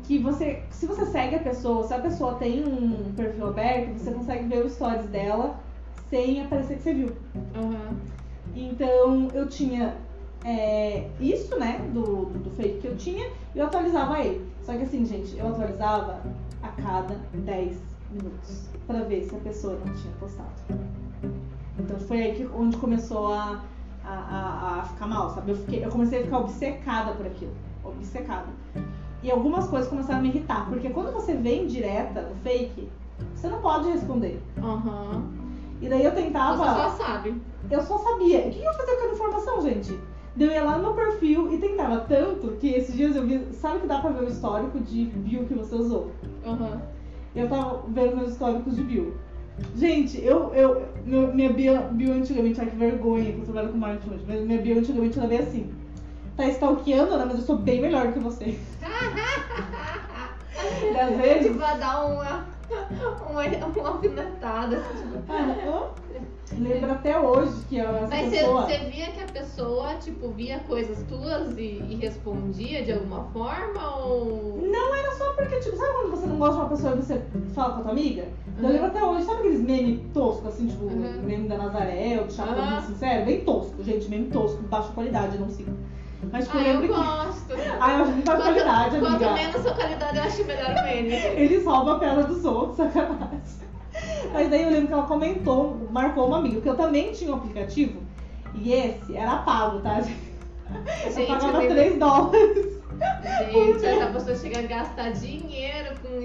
[0.06, 0.62] Que você.
[0.70, 4.64] Se você segue a pessoa, se a pessoa tem um perfil aberto, você consegue ver
[4.64, 5.58] os stories dela
[6.08, 7.12] sem aparecer que você viu.
[7.56, 7.96] Uhum.
[8.54, 9.96] Então eu tinha
[10.44, 14.46] é, isso, né, do, do fake que eu tinha, e eu atualizava ele.
[14.62, 16.20] Só que assim, gente, eu atualizava
[16.62, 17.76] a cada 10
[18.12, 20.50] minutos pra ver se a pessoa não tinha postado.
[21.78, 23.62] Então foi aí que, onde começou a,
[24.04, 25.50] a, a, a ficar mal, sabe?
[25.50, 27.52] Eu, fiquei, eu comecei a ficar obcecada por aquilo.
[27.84, 28.46] Obcecada.
[29.22, 32.88] E algumas coisas começaram a me irritar, porque quando você vem direta no fake,
[33.34, 34.40] você não pode responder.
[34.58, 35.46] Uhum.
[35.80, 36.56] E daí eu tentava.
[36.56, 37.34] Você só sabe.
[37.70, 38.40] Eu só sabia.
[38.40, 39.98] O que eu ia fazer com aquela informação, gente?
[40.38, 43.46] Eu ia lá no meu perfil e tentava tanto que esses dias eu vi.
[43.52, 46.10] Sabe que dá pra ver o histórico de bio que você usou?
[46.44, 46.80] Uhum.
[47.34, 49.14] Eu tava vendo meus históricos de bio.
[49.74, 50.54] Gente, eu.
[50.54, 54.40] eu minha bio, bio antigamente, ai que vergonha que eu trabalho com marketing hoje, mas
[54.42, 55.70] minha bio antigamente era bem assim.
[56.36, 57.24] Tá stalkeando, né?
[57.24, 58.58] Mas eu sou bem melhor que você.
[60.92, 61.46] E às vezes.
[61.46, 62.46] Tipo, vai dar uma,
[63.28, 64.76] uma, uma alfinetada.
[64.76, 65.22] Tipo.
[65.28, 65.90] Ah,
[66.58, 71.56] Lembro até hoje que eu, Mas você, via que a pessoa, tipo, via coisas tuas
[71.58, 74.56] e, e respondia de alguma forma ou.
[74.62, 77.22] Não era só porque, tipo, sabe quando você não gosta de uma pessoa e você
[77.54, 78.28] fala com a tua amiga?
[78.58, 78.70] Eu Uhum.
[78.70, 81.22] lembro até hoje, sabe aqueles memes toscos, assim, tipo, Uhum.
[81.24, 82.80] meme da Nazaré, ou do Chapolin, Uhum.
[82.82, 83.24] sincero?
[83.26, 85.72] Bem tosco, gente, meme tosco, baixa qualidade, eu não sigo.
[86.32, 86.94] Mas, Ah, eu eu lembro que.
[86.94, 87.54] gosto.
[87.80, 89.32] Ah, eu acho que baixa qualidade, quanto amiga.
[89.32, 91.12] menos sua qualidade, eu acho melhor o meme.
[91.14, 93.66] Eles roubam a pedra dos outros, sacanagem.
[94.32, 97.36] Mas daí eu lembro que ela comentou, marcou uma amiga, porque eu também tinha um
[97.36, 98.02] aplicativo,
[98.54, 100.00] e esse era pago, tá?
[101.04, 102.80] Eu Gente, pagava eu 3 dólares.
[103.52, 106.20] Gente, essa pessoa chega a gastar dinheiro com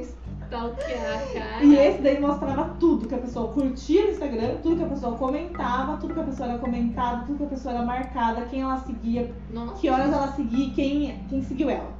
[0.52, 1.64] stalkear a cara.
[1.64, 5.18] E esse daí mostrava tudo que a pessoa curtia no Instagram, tudo que a pessoa
[5.18, 8.78] comentava, tudo que a pessoa era comentada, tudo que a pessoa era marcada, quem ela
[8.80, 11.92] seguia, Nossa, que horas ela seguia quem, quem seguiu ela.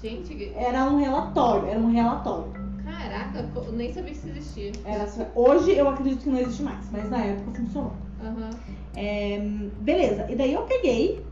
[0.00, 2.52] Gente, Era um relatório, era um relatório.
[2.84, 4.72] caraca, eu nem sabia que isso existia.
[4.84, 7.92] Era, hoje eu acredito que não existe mais, mas na época funcionou.
[8.22, 8.50] Aham.
[8.96, 9.38] É,
[9.80, 11.24] beleza, e daí eu peguei.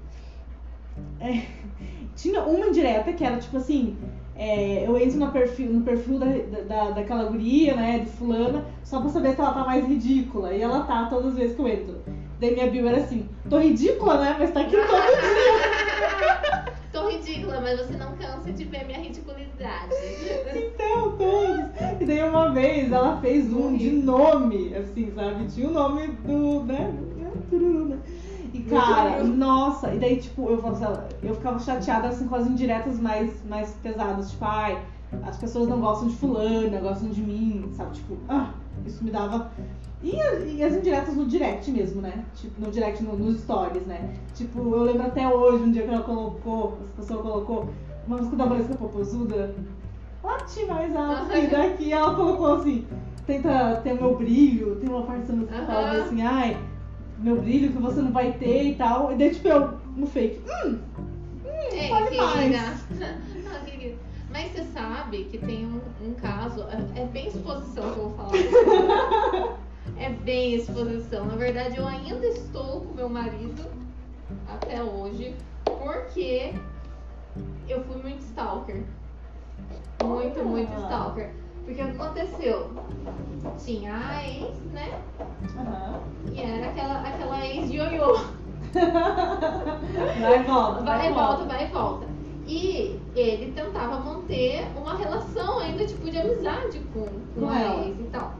[1.20, 1.42] é,
[2.16, 3.96] tinha uma indireta que era tipo assim.
[4.38, 6.26] É, eu entro no perfil, no perfil da,
[6.68, 10.52] da, daquela guria, né, de fulana, só pra saber se ela tá mais ridícula.
[10.52, 12.02] E ela tá todas as vezes que eu entro.
[12.38, 14.36] Daí minha bio era assim, tô ridícula, né?
[14.38, 16.76] Mas tá aqui todo dia.
[16.92, 19.94] Tô ridícula, mas você não cansa de ver minha ridicularidade.
[20.54, 22.00] Então, todos.
[22.00, 25.44] E daí uma vez ela fez um de nome, assim, sabe?
[25.46, 26.94] Tinha o nome do, né?
[27.50, 27.98] Tururu, né?
[28.56, 32.98] E cara, nossa, e daí tipo, eu falava, eu ficava chateada assim com as indiretas
[32.98, 34.78] mais, mais pesadas, tipo, ai,
[35.24, 37.92] as pessoas não gostam de fulana, gostam de mim, sabe?
[37.94, 38.50] Tipo, ah,
[38.86, 39.50] isso me dava.
[40.02, 40.14] E,
[40.56, 42.24] e as indiretas no direct mesmo, né?
[42.34, 44.14] Tipo, no direct, no- nos stories, né?
[44.34, 47.68] Tipo, eu lembro até hoje, um dia que ela colocou, essa pessoa colocou
[48.06, 49.54] uma música da Valesca Popozuda,
[50.22, 52.86] late mais alto, e daqui ela colocou assim,
[53.26, 56.56] tenta ter o meu brilho, tem uma parte da música que fala assim, ai,
[57.18, 59.12] meu brilho que você não vai ter e tal.
[59.12, 60.78] E daí, tipo, eu no fake, hum,
[61.72, 62.26] Ei, fale querida.
[62.26, 62.86] mais.
[63.48, 63.62] Ah.
[64.28, 68.16] Mas você sabe que tem um, um caso, é, é bem exposição que eu vou
[68.16, 68.32] falar.
[69.98, 71.24] É bem exposição.
[71.26, 73.64] Na verdade, eu ainda estou com meu marido
[74.48, 76.52] até hoje, porque
[77.68, 78.82] eu fui muito stalker.
[80.02, 80.82] Muito, muito Olha.
[80.82, 81.30] stalker.
[81.66, 82.70] Porque o que aconteceu?
[83.58, 85.00] Tinha a ex, né?
[85.58, 86.00] aham.
[86.32, 88.18] E era aquela, aquela ex de ioiô.
[90.20, 92.06] vai e volta, Vai e volta, vai e volta.
[92.46, 97.84] E ele tentava manter uma relação ainda, tipo, de amizade com, com, a ela.
[97.86, 98.34] ex e tal.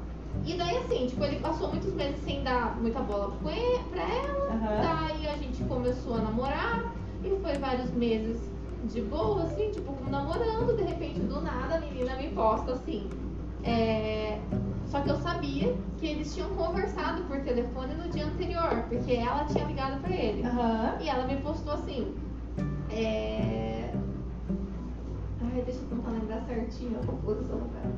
[0.44, 4.50] E daí, assim, tipo, ele passou muitos meses sem dar muita bola pra ela.
[4.50, 4.80] Aham.
[4.82, 6.92] Daí a gente começou a namorar.
[7.24, 10.76] E foi vários meses de boa, assim, tipo, namorando.
[10.76, 13.08] De repente, do nada, a menina me posta assim.
[13.64, 14.38] É...
[14.86, 19.44] Só que eu sabia que eles tinham conversado por telefone no dia anterior, porque ela
[19.44, 20.46] tinha ligado pra ele.
[20.46, 20.96] Aham.
[21.00, 22.14] E ela me postou assim.
[22.90, 23.90] É...
[25.42, 27.94] Ai, deixa eu tentar lembrar certinho a composição dela.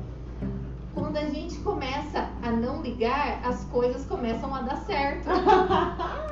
[0.95, 5.29] Quando a gente começa a não ligar, as coisas começam a dar certo.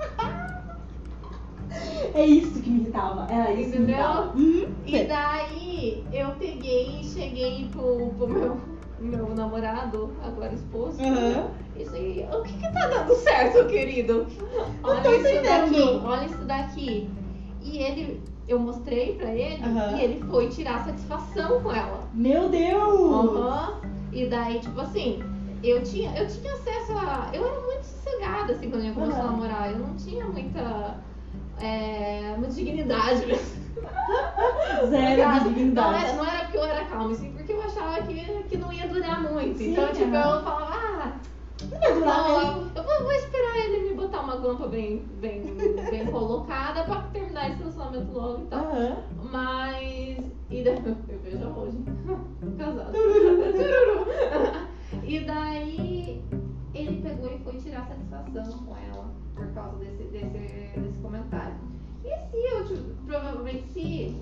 [2.17, 3.27] É isso que me irritava.
[3.31, 4.05] Era isso que me Entendeu?
[4.05, 4.33] irritava.
[4.35, 4.67] Uhum.
[4.85, 8.59] E daí eu peguei e cheguei pro, pro meu,
[8.99, 11.01] meu namorado, agora esposo.
[11.01, 11.51] Aham.
[11.75, 14.25] E cheguei, o que que tá dando certo, querido?
[14.81, 15.43] tô Olha isso entendendo.
[15.43, 17.09] daqui, olha isso daqui.
[17.61, 19.97] E ele eu mostrei pra ele Aham.
[19.97, 21.99] e ele foi tirar satisfação com ela.
[22.13, 23.11] Meu Deus!
[23.11, 23.81] Aham.
[24.11, 25.19] E daí, tipo assim,
[25.61, 27.29] eu tinha, eu tinha acesso a.
[27.33, 29.71] Eu era muito sossegada, assim, quando a gente começou a namorar.
[29.71, 30.95] Eu não tinha muita.
[31.59, 33.67] É, muita dignidade mesmo.
[34.89, 36.15] Zero Não de era, dignidade.
[36.15, 39.21] não era porque eu era calma, sim porque eu achava que, que não ia durar
[39.21, 39.57] muito.
[39.57, 41.13] Sim, então, tipo, eu falava, ah,
[41.61, 42.71] Não ia durar não, mesmo.
[42.75, 45.41] eu vou, vou esperar ele me botar uma guampa bem, bem,
[45.89, 48.65] bem colocada pra terminar esse relacionamento logo e tal.
[48.65, 48.97] Aham.
[49.31, 50.17] Mas.
[50.49, 51.77] E daí, eu vejo hoje.
[52.57, 52.93] Casado.
[55.03, 56.21] E daí
[56.73, 61.55] ele pegou e foi tirar satisfação com ela por causa desse, desse, desse comentário.
[62.03, 64.17] E se eu, provavelmente, se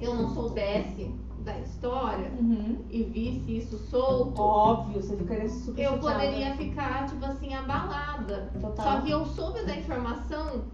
[0.00, 1.10] eu não soubesse
[1.44, 2.78] da história Uhum.
[2.90, 7.85] e visse isso solto, Óbvio, você ficaria super eu poderia ficar, tipo assim, abalada.
[8.60, 8.84] Total.
[8.84, 10.64] Só que eu soube da informação,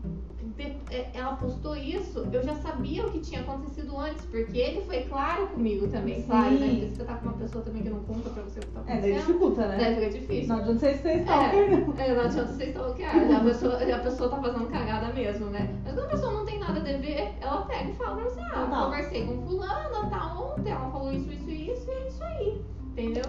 [0.90, 5.02] é, ela postou isso, eu já sabia o que tinha acontecido antes, porque ele foi
[5.04, 6.26] claro comigo também, Sim.
[6.26, 6.68] claro, né?
[6.88, 8.80] Se você tá com uma pessoa também que não conta pra você o que tá
[8.80, 9.76] É, daí acontecendo, dificulta, né?
[9.78, 10.48] daí fica difícil.
[10.48, 11.94] Não adianta você ser stalker, não.
[11.98, 15.12] É, é, não adianta você stalkear, já a pessoa, já a pessoa tá fazendo cagada
[15.12, 15.80] mesmo, né?
[15.84, 18.40] Mas quando a pessoa não tem nada a dever, ela pega e fala pra você,
[18.40, 18.84] ah, Total.
[18.84, 22.62] conversei com fulana, tá ontem, ela falou isso, isso e isso, e é isso aí,
[22.90, 23.24] entendeu?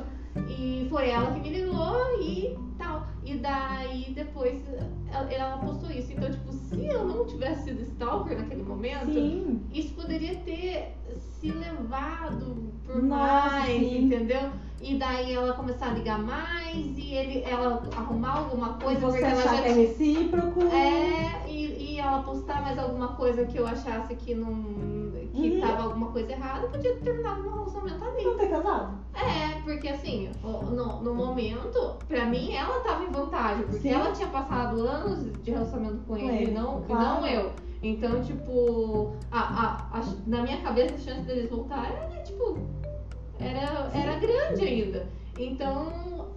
[0.50, 3.13] E foi ela que me ligou e tal.
[3.26, 4.62] E daí depois
[5.12, 6.12] ela, ela postou isso.
[6.12, 9.62] Então, tipo, se eu não tivesse sido stalker naquele momento, Sim.
[9.74, 10.96] isso poderia ter
[11.40, 14.06] se levado por Nossa, mais, sim.
[14.06, 14.50] entendeu?
[14.86, 19.24] E daí ela começar a ligar mais e ele, ela arrumar alguma coisa você porque
[19.32, 20.64] ela achar já que é recíproco.
[20.66, 24.54] É, e, e ela postar mais alguma coisa que eu achasse que não.
[25.34, 25.62] que Uhum.
[25.62, 28.24] tava alguma coisa errada, podia ter terminado meu relacionamento ali.
[28.24, 28.98] Não ter casado.
[29.16, 33.94] É, porque assim, no, no momento, pra mim, ela tava em vantagem, porque Sim.
[33.94, 37.04] ela tinha passado anos de relacionamento com ele, ele, e não, e claro.
[37.22, 37.52] não eu.
[37.82, 42.58] Então, tipo, a, a, a- na minha cabeça a chance deles voltarem era, tipo,
[43.40, 45.08] era, era grande ainda.
[45.38, 46.28] Então,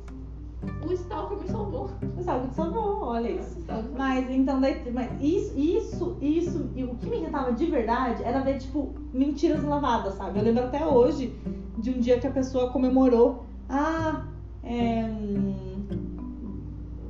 [0.87, 1.89] o Stalker me salvou.
[2.15, 3.57] Você sabe que salvou, olha isso.
[3.57, 7.67] O Stalker- Mas então, daí, mas isso, isso, isso, e o que me irritava de
[7.67, 10.39] verdade era ver, tipo, mentiras lavadas, sabe?
[10.39, 11.33] Eu lembro até hoje
[11.79, 14.23] de um dia que a pessoa comemorou, ah,
[14.63, 15.83] é, hum,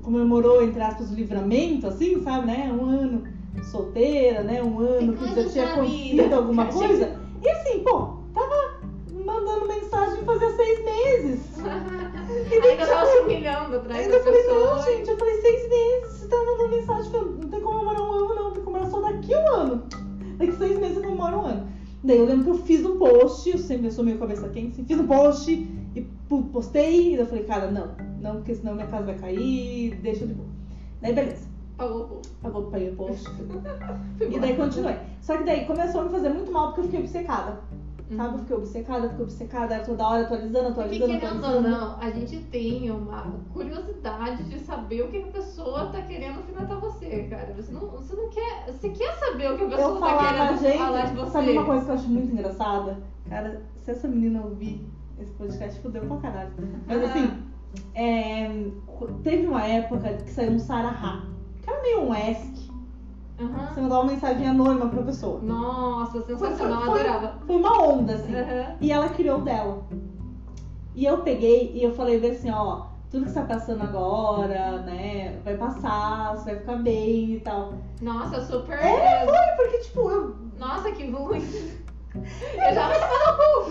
[0.03, 2.73] comemorou, entre aspas, o livramento, assim, sabe, né?
[2.73, 3.23] Um ano
[3.71, 4.63] solteira, né?
[4.63, 6.37] Um ano que já tinha acontecido vida.
[6.37, 7.21] alguma coisa.
[7.43, 8.16] E assim, pô,
[11.37, 11.59] meses.
[12.65, 14.77] Ainda tava se humilhando atrás da eu falei, pessoa.
[14.77, 18.03] não, gente, eu falei seis meses, você tá mandando mensagem, falando, não tem como comemorar
[18.03, 19.83] um ano, não, tem que comemorar só daqui um ano.
[20.39, 21.69] Daqui seis meses eu comemoro um ano.
[22.05, 24.85] Daí eu lembro que eu fiz um post, eu sempre sou meio cabeça quente, assim,
[24.85, 26.01] fiz um post e
[26.53, 30.27] postei, e daí eu falei, cara, não, não, porque senão minha casa vai cair, deixa
[30.27, 30.49] de boa.
[31.01, 31.47] Daí beleza,
[31.77, 32.23] Pagou o povo.
[32.41, 33.29] pagou o post.
[34.21, 34.97] E daí continuei.
[35.21, 37.61] Só que daí começou a me fazer muito mal porque eu fiquei obcecada.
[38.09, 38.17] Uhum.
[38.17, 38.35] Sabe?
[38.35, 41.69] Eu fiquei obcecada, fiquei obcecada, era toda hora atualizando, Porque atualizando, querendo ou atualizando.
[41.69, 46.79] não, a gente tem uma curiosidade de saber o que a pessoa tá querendo alfinetar
[46.81, 47.53] você, cara.
[47.57, 48.67] Você não, você não quer.
[48.69, 51.31] Você quer saber o que a pessoa Eu tá querendo gente, falar de você.
[51.33, 52.99] sabe uma coisa que eu acho muito engraçada?
[53.29, 54.89] Cara, se essa menina ouvir
[55.19, 56.51] esse podcast, fudeu pra caralho.
[56.87, 57.43] Mas assim,
[57.95, 58.67] é,
[59.23, 61.25] teve uma época que saiu um Sarahá,
[61.63, 62.66] que era meio um ESC.
[63.39, 63.69] Aham.
[63.75, 65.41] Você mandava uma mensagem anônima pra pessoa.
[65.43, 67.35] Nossa, sensacional, Foi- foi- adorava.
[67.47, 68.35] Foi uma onda, assim.
[68.35, 68.77] Aham.
[68.81, 69.83] E ela criou o dela.
[70.95, 75.39] E eu peguei e eu falei assim, ó, tudo que você tá passando agora, né,
[75.45, 77.75] vai passar, você vai ficar bem e tal.
[78.01, 78.79] Nossa, super.
[78.79, 81.43] É, foi, porque tipo, eu Nossa, que ruim.
[82.17, 82.95] Eu já no
[83.65, 83.71] cu.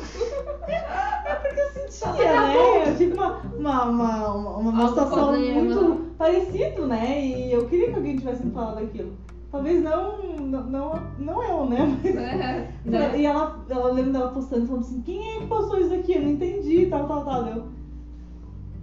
[1.26, 2.90] É porque eu sentia, né?
[2.90, 7.22] Eu tive uma, uma, uma, uma, uma situação muito parecida, né?
[7.22, 9.14] E eu queria que alguém tivesse me falado aquilo.
[9.56, 11.78] Talvez não, não, não, não eu, né?
[12.04, 13.18] Mas, É, né?
[13.18, 16.12] E ela, ela lembra dela postando, falando assim, quem é que postou isso aqui?
[16.12, 17.42] Eu não entendi, tal, tal, tal.
[17.42, 17.64] Um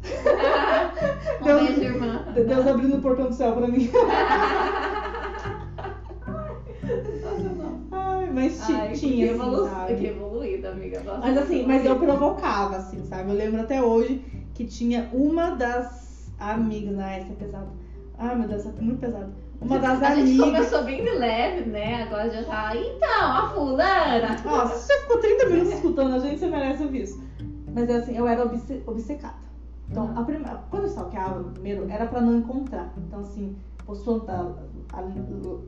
[1.45, 2.25] Deus- beijo, irmã.
[2.35, 3.91] Deus abrindo o portão do céu pra mim.
[7.93, 9.69] Ai, mas Ai, tinha, que, assim, evolu...
[9.87, 11.03] que evoluída, amiga.
[11.03, 13.29] Nossa, Mas assim, mas eu provocava, assim, sabe?
[13.29, 16.99] Eu lembro até hoje que tinha uma das amigas.
[16.99, 17.69] Ah, essa é pesada.
[18.17, 19.42] Ai, meu Deus, essa é muito pesada.
[19.65, 20.47] Uma das A gente amigas.
[20.47, 22.03] começou bem de leve, né?
[22.03, 22.77] Agora já tá.
[22.77, 24.37] Então, a fulana.
[24.45, 27.23] Nossa, se você ficou 30 minutos escutando a gente, você merece ouvir isso.
[27.75, 29.35] Mas é assim, eu era obce- obcecada.
[29.91, 30.19] Então, Uhum.
[30.19, 32.93] a primeira, quando eu stalkeava primeiro, era pra não encontrar.
[32.99, 34.53] Então, assim, postou tá,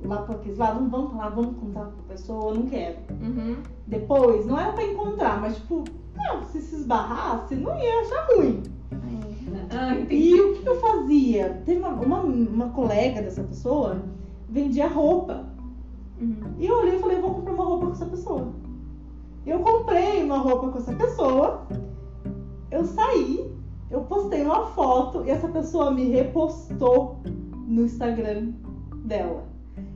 [0.04, 2.66] lá pra aqueles lados, não vamos pra lá, vamos encontrar com a pessoa, eu não
[2.66, 2.96] quero.
[3.10, 3.56] Uhum.
[3.86, 5.84] Depois, não era pra encontrar, mas tipo,
[6.16, 8.62] não, se se esbarrasse, não ia achar ruim.
[9.74, 9.96] Ah.
[10.10, 11.62] E o que que eu fazia?
[11.64, 14.02] Teve uma, uma, uma colega dessa pessoa,
[14.48, 15.46] vendia roupa.
[16.20, 16.54] Uhum.
[16.58, 18.52] E eu olhei e falei, vou comprar uma roupa com essa pessoa.
[19.44, 21.66] Eu comprei uma roupa com essa pessoa,
[22.70, 23.52] eu saí,
[23.90, 27.20] eu postei uma foto e essa pessoa me repostou
[27.66, 28.52] no Instagram
[29.04, 29.44] dela.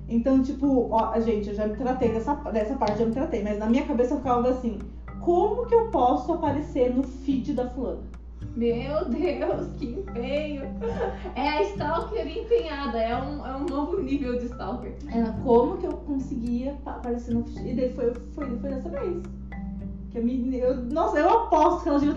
[0.09, 3.59] Então, tipo, ó, gente, eu já me tratei dessa, dessa parte, já me tratei, mas
[3.59, 4.79] na minha cabeça eu ficava assim,
[5.21, 8.18] como que eu posso aparecer no feed da fulana?
[8.57, 10.63] Meu Deus, que empenho!
[11.37, 14.95] É a Stalker empenhada, é um, é um novo nível de Stalker.
[15.13, 17.45] Era como que eu conseguia pa- aparecer no.
[17.65, 19.23] E daí foi, foi, foi dessa vez.
[20.11, 22.11] Que a menina, eu, nossa, eu aposto que ela devia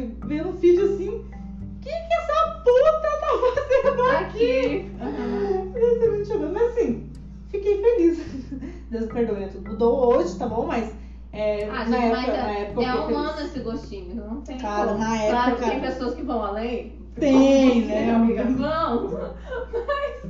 [0.00, 1.08] estar vendo o feed assim.
[1.10, 3.28] O que, que essa puta tá
[3.82, 4.90] fazendo aqui?
[5.74, 7.06] Eu tô muito chorando, mas assim,
[7.50, 8.24] fiquei feliz.
[8.90, 9.48] Deus perdoe, né?
[9.52, 10.66] Tudo mudou hoje, tá bom?
[10.66, 10.92] Mas
[11.34, 14.58] é, Ah, na, gente, época, mas na é, época é humano esse gostinho, não tem
[14.58, 14.98] Cara, como.
[14.98, 16.92] na Claro época- que tem pessoas que vão além.
[17.18, 18.10] Tem, Você, né?
[18.14, 19.10] Amiga, vão.
[19.86, 20.24] Mas,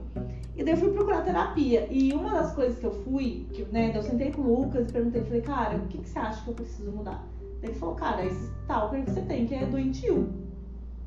[0.58, 1.88] E daí eu fui procurar terapia.
[1.91, 4.91] E uma das coisas que eu fui, que, né, eu sentei com o Lucas e
[4.91, 7.24] perguntei, falei, cara, o que, que você acha que eu preciso mudar?
[7.62, 10.28] Ele falou, cara, esse stalker que você tem, que é doentio.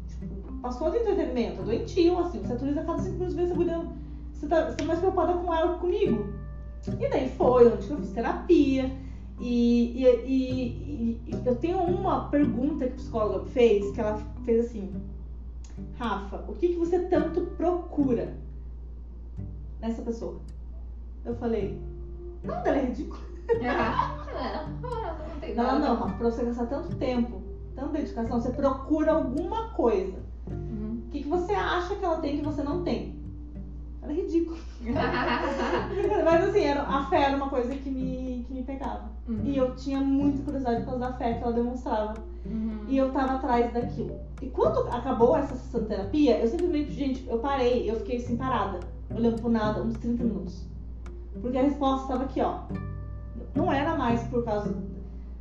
[0.08, 3.80] Tipo, passou de entretenimento, é doentio, assim, você atualiza cada cinco minutos, vê essa mulher.
[4.32, 6.28] Você tá, você tá mais preocupada com ela que comigo.
[6.98, 8.90] E daí foi onde eu fiz terapia.
[9.40, 14.66] E, e, e- e eu tenho uma pergunta que a psicóloga fez, que ela fez
[14.66, 14.92] assim,
[15.98, 18.34] Rafa, o que, que você tanto procura
[19.80, 20.40] nessa pessoa?
[21.24, 21.80] Eu falei,
[22.42, 23.20] nada, ela é ridícula.
[23.66, 27.42] Ah, não Não, não, Rafa, pra você gastar tanto tempo,
[27.74, 30.18] tanta dedicação, você procura alguma coisa.
[30.48, 31.02] Uhum.
[31.06, 33.18] O que, que você acha que ela tem que você não tem?
[34.02, 34.56] Ela é ridícula.
[36.24, 39.10] Mas assim, era, a fé era uma coisa que me, que me pegava.
[39.28, 39.40] Uhum.
[39.44, 42.14] E eu tinha muita curiosidade por causa da fé que ela demonstrava.
[42.46, 42.84] Uhum.
[42.88, 44.18] E eu tava atrás daquilo.
[44.40, 48.36] E quando acabou essa sessão de terapia, eu simplesmente, gente, eu parei, eu fiquei assim
[48.36, 48.80] parada,
[49.14, 50.66] olhando pro nada, uns 30 minutos.
[51.40, 52.60] Porque a resposta estava aqui, ó.
[53.54, 54.74] Não era mais por causa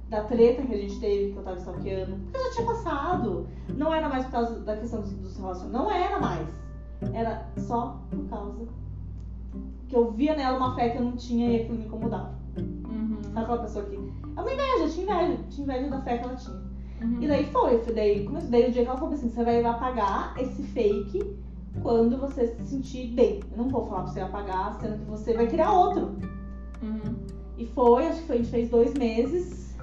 [0.09, 3.47] da treta que a gente teve, que eu tava stalkeando, porque já tinha passado.
[3.75, 5.81] Não era mais por causa da questão dos, dos relacionamentos.
[5.81, 6.47] Não era mais.
[7.13, 8.67] Era só por causa
[9.87, 12.33] que eu via nela uma fé que eu não tinha e aquilo me incomodava.
[12.57, 13.17] Uhum.
[13.21, 13.95] Sabe aquela pessoa que.
[13.95, 16.69] É uma inveja, eu tinha inveja, tinha inveja da fé que ela tinha.
[17.01, 17.21] Uhum.
[17.21, 19.63] E daí foi, foi daí, começou, daí o dia que ela falou assim, você vai
[19.63, 21.19] apagar esse fake
[21.81, 23.41] quando você se sentir bem.
[23.51, 26.15] Eu não vou falar pra você apagar, sendo que você vai criar outro.
[26.81, 27.15] Uhum.
[27.57, 29.75] E foi, acho que foi, a gente fez dois meses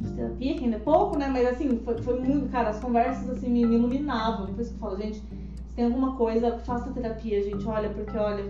[0.00, 1.28] de terapia, que ainda é pouco, né?
[1.28, 4.48] Mas assim, foi, foi muito, cara, as conversas assim me, me iluminavam.
[4.58, 8.44] Isso que eu falo, gente, se tem alguma coisa, faça terapia, gente, olha, porque olha,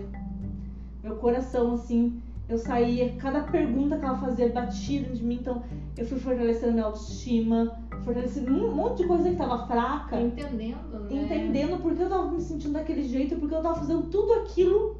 [1.03, 5.61] meu coração, assim, eu saía, cada pergunta que ela fazia batia de mim, então
[5.95, 11.07] eu fui fortalecendo minha autoestima, fortalecendo um monte de coisa que tava fraca Entendendo, né?
[11.11, 14.97] entendendo por que eu tava me sentindo daquele jeito, porque eu tava fazendo tudo aquilo,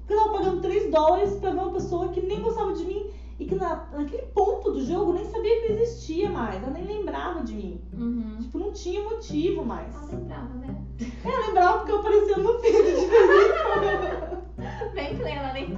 [0.00, 3.06] porque eu tava pagando 3 dólares pra ver uma pessoa que nem gostava de mim
[3.38, 6.84] e que na, naquele ponto do jogo nem sabia que eu existia mais, ela nem
[6.84, 7.80] lembrava de mim.
[7.92, 8.36] Uhum.
[8.40, 9.94] Tipo, não tinha motivo mais.
[9.96, 10.76] Ah, lembrava, né?
[11.24, 14.42] Eu lembrava porque eu aparecia no feed de vez em quando.
[14.94, 15.76] Bem plena, nem.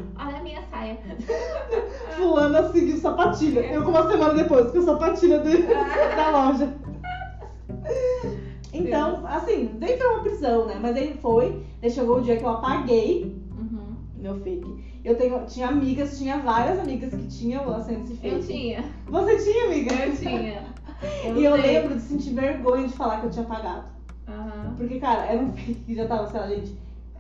[0.94, 1.85] Saia.
[2.16, 3.61] Fulana seguiu sapatilha.
[3.61, 5.62] Eu, com uma semana depois, com sapatilha de-
[6.16, 6.74] da loja.
[8.72, 10.78] Então, assim, daí foi uma prisão, né?
[10.80, 13.94] Mas aí foi, daí chegou o dia que eu apaguei Uhum.
[14.16, 14.85] meu fake.
[15.04, 18.35] Eu tenho, tinha amigas, tinha várias amigas que tinham acendo esse fake.
[18.35, 18.85] Eu tinha.
[19.09, 19.94] Você tinha, amiga?
[19.94, 20.74] Eu tinha.
[21.37, 23.85] E eu lembro de sentir vergonha de falar que eu tinha apagado.
[24.26, 24.74] Aham.
[24.78, 26.78] Porque, cara, era um fake que já tava, sei lá, gente.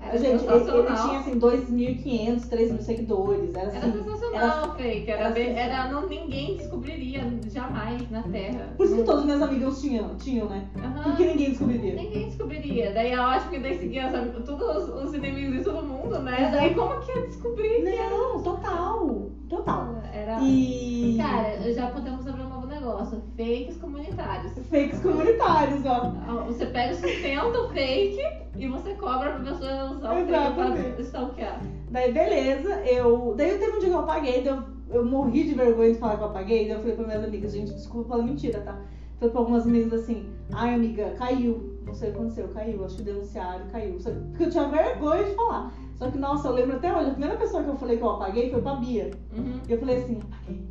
[0.08, 3.54] Era gente, ele, ele tinha assim, 2.500, 3.000 seguidores.
[3.54, 3.92] Era Era assim.
[3.92, 5.10] sensacional, fake.
[5.10, 5.64] Era, era sensacional.
[5.64, 8.74] era não, ninguém descobriria jamais na Terra.
[8.76, 10.68] Por isso que todos os meus amigos tinham, tinham, né?
[10.78, 11.02] Aham.
[11.02, 11.94] Porque ninguém descobriria.
[11.94, 12.92] Ninguém descobriria.
[12.92, 14.10] Daí eu acho que daí seguia
[14.44, 16.50] todos os, os inimigos de todo mundo, né?
[16.52, 17.82] Daí como que ia descobrir?
[17.84, 19.30] Não, total.
[19.48, 20.02] Total.
[20.12, 20.40] Era.
[20.42, 21.16] E.
[21.18, 22.43] Cara, já podemos abrir
[22.84, 23.22] negócio.
[23.36, 24.52] Fakes comunitários.
[24.70, 26.44] Fakes comunitários, ó.
[26.46, 28.20] Você pega, sustenta o fake
[28.56, 31.60] e você cobra pra pessoa usar o fake pra stalkear.
[31.90, 33.34] Daí beleza, eu.
[33.36, 36.16] Daí teve um dia que eu apaguei, daí eu eu morri de vergonha de falar
[36.18, 36.68] que eu apaguei.
[36.68, 38.78] Daí eu falei pra minhas amigas, gente, desculpa pela mentira, tá?
[39.18, 41.78] Falei pra algumas amigas assim, ai amiga, caiu.
[41.86, 42.84] Não sei o que aconteceu, caiu.
[42.84, 43.98] Acho que denunciaram, caiu.
[43.98, 45.72] Só- Porque eu tinha vergonha de falar.
[45.96, 48.10] Só que, nossa, eu lembro até hoje, a primeira pessoa que eu falei que eu
[48.10, 49.10] apaguei foi pra Bia.
[49.36, 49.60] Uhum.
[49.68, 50.62] E eu falei assim, apaguei.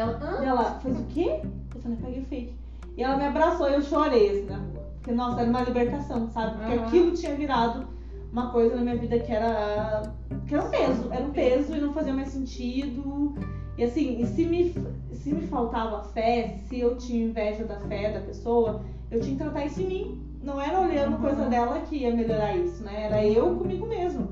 [0.00, 0.42] Ela, hã?
[0.42, 1.40] E ela fez o quê?
[1.74, 2.54] Eu falei, apaguei o fake.
[2.96, 4.90] E ela me abraçou e eu chorei assim na rua.
[4.96, 6.56] Porque, nossa, era uma libertação, sabe?
[6.56, 6.86] Porque Aham.
[6.86, 7.86] aquilo tinha virado
[8.32, 10.02] uma coisa na minha vida que era.
[10.46, 11.08] que era um peso.
[11.10, 13.34] Era um peso e não fazia mais sentido.
[13.78, 14.74] E assim, e se me,
[15.12, 19.42] se me faltava fé, se eu tinha inveja da fé da pessoa, eu tinha que
[19.42, 20.20] tratar isso em mim.
[20.42, 21.20] Não era olhando Uhum.
[21.20, 23.04] coisa dela que ia melhorar isso, né?
[23.04, 24.28] Era eu comigo mesmo.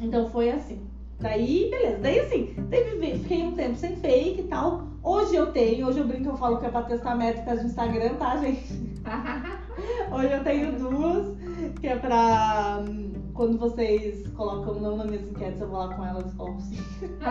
[0.00, 0.87] Então foi assim.
[1.20, 1.98] Daí, beleza.
[1.98, 4.88] Daí assim, teve, fiquei um tempo sem fake e tal.
[5.02, 8.14] Hoje eu tenho, hoje eu brinco, eu falo que é pra testar métricas do Instagram,
[8.14, 9.00] tá, gente?
[10.12, 11.36] Hoje eu tenho duas,
[11.80, 16.04] que é pra hum, quando vocês colocam não nas minhas enquetes, eu vou lá com
[16.04, 16.78] elas e coloco sim.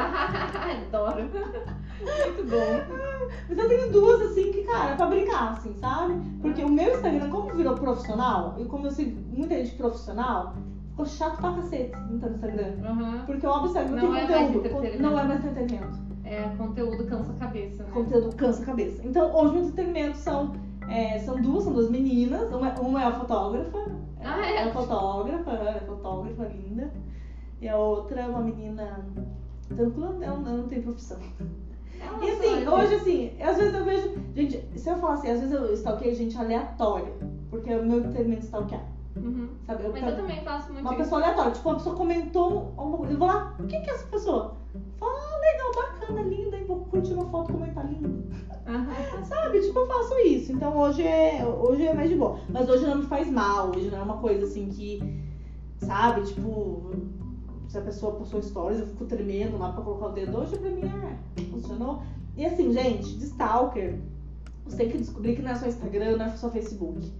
[0.88, 1.24] Adoro.
[1.24, 3.28] Muito bom.
[3.50, 6.14] Mas eu tenho duas assim que, cara, é pra brincar, assim, sabe?
[6.42, 10.56] Porque o meu Instagram, como virou profissional, e como eu sigo muita gente profissional,
[10.98, 12.74] ficou chato pra cacete no Instagram.
[12.84, 13.26] Uhum.
[13.28, 15.04] Porque o Instagram Não tem é mais conteúdo, entretenimento.
[15.04, 16.00] não é mais entretenimento.
[16.24, 17.90] É, conteúdo cansa a cabeça, né?
[17.94, 19.02] conteúdo cansa a cabeça.
[19.06, 20.54] Então, hoje o entretenimento são,
[20.90, 22.52] é, são duas, são duas meninas.
[22.52, 23.78] Uma, uma é a fotógrafa.
[24.24, 24.64] Ah, é?
[24.64, 26.92] a fotógrafa, é fotógrafa linda.
[27.62, 29.06] E a outra é uma menina
[29.68, 31.20] tranquila, ela não, não tem profissão.
[32.00, 34.14] Ela E assim, hoje assim, às vezes eu vejo.
[34.36, 37.14] Gente, se eu falar assim, às vezes eu stalkeio gente aleatória.
[37.50, 38.97] Porque é o meu entretenimento stalkear.
[39.28, 39.50] Uhum.
[39.66, 39.84] Sabe?
[39.84, 41.04] Eu Mas quero- eu também faço muito uma isso.
[41.04, 41.52] pessoa aleatória.
[41.52, 42.62] Tipo, uma pessoa comentou
[42.98, 43.14] coisa.
[43.14, 44.56] Eu vou lá, o que, que é essa pessoa?
[45.00, 48.10] Fala, ah, legal, bacana, linda, e vou curtir uma foto comentar linda.
[48.68, 48.88] Aham.
[49.26, 49.62] Sabe?
[49.62, 50.52] Tipo, eu faço isso.
[50.54, 52.40] Então hoje é, hoje é mais de boa.
[52.50, 53.70] Mas hoje não me faz mal.
[53.70, 55.00] Hoje não é uma coisa assim que,
[55.80, 56.22] sabe?
[56.24, 56.92] Tipo,
[57.68, 60.38] se a pessoa postou stories, eu fico tremendo lá pra colocar o dedo.
[60.38, 61.42] Hoje pra mim é.
[61.52, 62.02] Funcionou.
[62.36, 64.00] E assim, gente, de Stalker,
[64.66, 67.12] você tem que descobrir que não é só Instagram, não é só Facebook.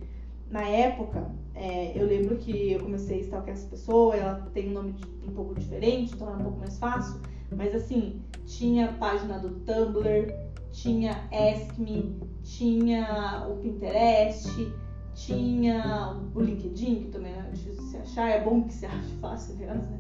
[0.50, 1.30] Na época,
[1.60, 4.96] é, eu lembro que eu comecei a stalkear essa pessoa, ela tem um nome
[5.28, 7.20] um pouco diferente, então é um pouco mais fácil.
[7.56, 10.34] Mas assim, tinha página do Tumblr,
[10.72, 14.72] tinha Ask Me, tinha o Pinterest,
[15.16, 19.14] tinha o LinkedIn, que também é difícil de se achar, é bom que se ache
[19.20, 20.00] fácil, aliás, né?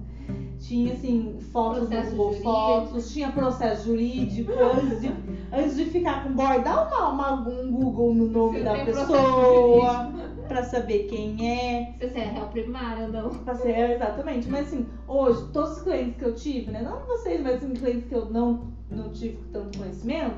[0.59, 2.51] Tinha assim, fotos Processo do Google jurídico.
[2.53, 5.07] Fotos, tinha processo jurídico, antes de,
[5.53, 10.11] antes de ficar com boy, dá uma, uma- um Google no nome Se da pessoa
[10.47, 11.93] pra saber quem é.
[11.99, 13.29] Se você é réu primário ou não.
[13.29, 14.49] Pra ser, exatamente.
[14.49, 16.81] Mas assim, hoje, todos os clientes que eu tive, né?
[16.81, 20.35] Não vocês, mas assim, clientes que eu não, não tive tanto conhecimento,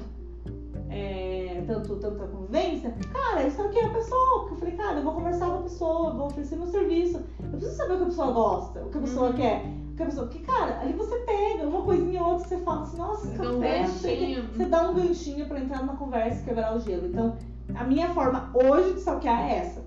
[0.90, 4.40] é, tanto, tanta convivência, cara, eu stalkeei a pessoa.
[4.40, 7.22] Porque eu falei, cara, eu vou conversar com a pessoa, vou oferecer meu serviço.
[7.44, 9.34] Eu preciso saber o que a pessoa gosta, o que a pessoa Uhum.
[9.36, 9.64] quer.
[9.92, 10.28] o que a pessoa...
[10.28, 13.80] Porque, cara, ali você pega uma coisinha ou outra, você fala assim, nossa, um café,
[13.84, 14.44] ganchinho.
[14.54, 17.08] Você dá um ganchinho pra entrar numa conversa e quebrar o gelo.
[17.08, 17.36] Então,
[17.76, 19.84] a minha forma hoje de stalkear é essa.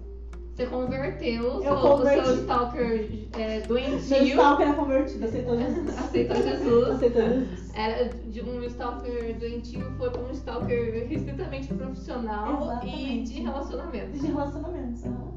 [0.54, 2.26] Você converteu Eu seu, o converti.
[2.26, 4.22] seu stalker é, Meu doentio.
[4.24, 5.98] stalker é convertido, aceitou Jesus.
[5.98, 6.88] Aceitou Jesus.
[6.90, 7.70] Aceitou Jesus.
[7.74, 13.32] Era de um stalker doentio foi para um stalker estritamente profissional e Exatamente.
[13.32, 14.18] de relacionamento.
[14.18, 15.04] De relacionamentos.
[15.06, 15.32] aham.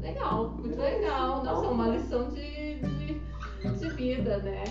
[0.00, 1.44] Legal, muito legal.
[1.44, 3.20] Nossa, é uma lição de, de,
[3.78, 4.64] de vida, né?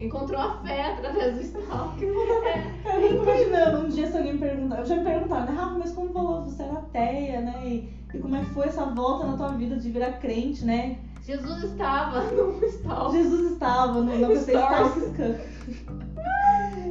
[0.00, 2.08] Encontrou a fé através do stalker.
[2.08, 4.80] É, Eu fico imaginando um dia se alguém me perguntar.
[4.80, 7.62] Eu já me perguntaram, né, Rafa, mas como falou, você era ateia, né?
[7.64, 10.98] E, e como é que foi essa volta na tua vida de virar crente, né?
[11.22, 13.22] Jesus estava no stalker.
[13.22, 14.96] Jesus estava no, Stars.
[14.96, 15.40] Stalk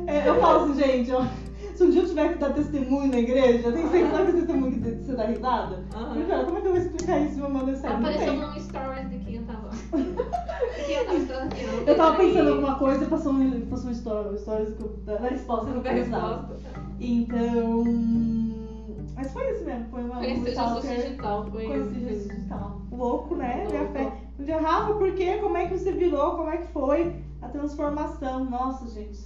[0.08, 1.24] É, Eu falo assim, gente, ó,
[1.76, 4.82] se um dia eu tiver que dar testemunho na igreja, tem sempre sabe esse testemunho
[4.82, 5.84] que você dá risada?
[5.96, 6.14] Aham.
[6.14, 7.98] Porque, como é que eu vou explicar isso de uma maneira séria?
[7.98, 9.70] Apareceu num stories de quem eu tava.
[10.86, 13.90] Quem eu tava estudando aqui, Eu tava pensando em alguma coisa e passou um, passou
[13.90, 16.56] um stories que da, da resposta que eu Da resposta.
[17.00, 18.63] Então.
[19.24, 20.82] Mas foi isso mesmo, foi uma um digital
[21.50, 21.66] foi.
[21.66, 22.82] Conheci Jesus digital.
[22.92, 23.66] Louco, né?
[23.70, 24.12] Minha fé.
[24.38, 25.38] Um dia, Rafa, por quê?
[25.42, 26.32] Como é que você virou?
[26.36, 28.44] Como é que foi a transformação?
[28.44, 29.24] Nossa, gente.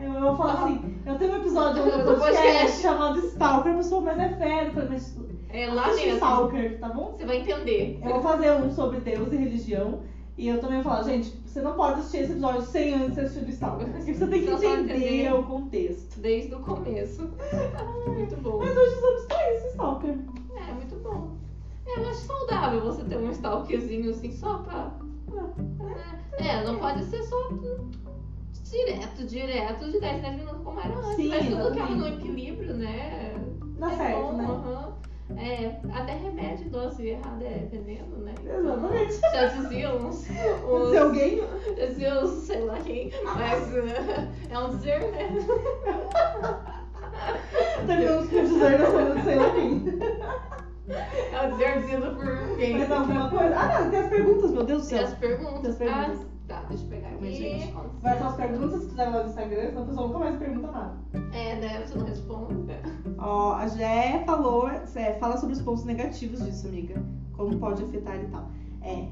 [0.00, 2.80] Eu, eu vou falar assim, eu tenho um episódio Do podcast podcast.
[2.80, 5.16] chamado Stalker, a pessoa, mas é férias, mas
[5.50, 6.14] É lá mesmo.
[6.14, 7.12] Stalker, tá bom?
[7.12, 8.00] Você vai entender.
[8.02, 10.00] Eu vou fazer um sobre Deus e religião.
[10.38, 13.50] E eu também falar, gente, você não pode assistir esse episódio sem antes assistir o
[13.50, 13.90] Stalker.
[13.90, 16.20] Porque você tem que entender o contexto.
[16.20, 17.28] Desde o começo.
[18.06, 18.58] muito bom.
[18.60, 20.18] Mas hoje usamos só isso, Stalker.
[20.56, 21.36] É, muito bom.
[21.84, 24.92] É, eu acho saudável você ter um stalkerzinho assim só pra.
[26.38, 27.48] É, não pode ser só
[28.62, 31.16] direto, direto, de 10 em 10 minutos como era antes.
[31.16, 33.34] Sim, Mas tudo que é no equilíbrio, né?
[33.76, 34.44] Dá é certo, bom, né?
[34.44, 34.97] aham.
[35.36, 38.34] É, até remédio doce errado é veneno, né?
[38.42, 39.20] Exatamente.
[39.20, 40.14] Já diziam uns.
[40.16, 41.42] Se uns alguém.
[41.76, 45.28] já diziam uns, sei lá quem, mas uh, é um dizer, né?
[47.86, 49.98] Terminamos por dizer nessa não sei lá quem.
[51.32, 52.78] É um dizer dito por quem.
[52.78, 53.54] Mais alguma coisa?
[53.58, 55.06] Ah, não, tem as perguntas, meu Deus do Tem céu.
[55.08, 55.76] as perguntas.
[55.76, 56.26] Tem as perguntas.
[56.26, 57.36] Ah, tá, deixa eu pegar Mas, aqui.
[57.36, 60.36] gente, Vai só as perguntas que fizeram lá no Instagram, senão a pessoa nunca mais
[60.36, 60.96] pergunta nada.
[61.32, 61.86] É, né?
[61.86, 62.54] Você não responde.
[63.18, 67.00] Ó, a Gé falou, é, fala sobre os pontos negativos disso, amiga.
[67.36, 68.50] Como pode afetar e tal.
[68.82, 69.08] É,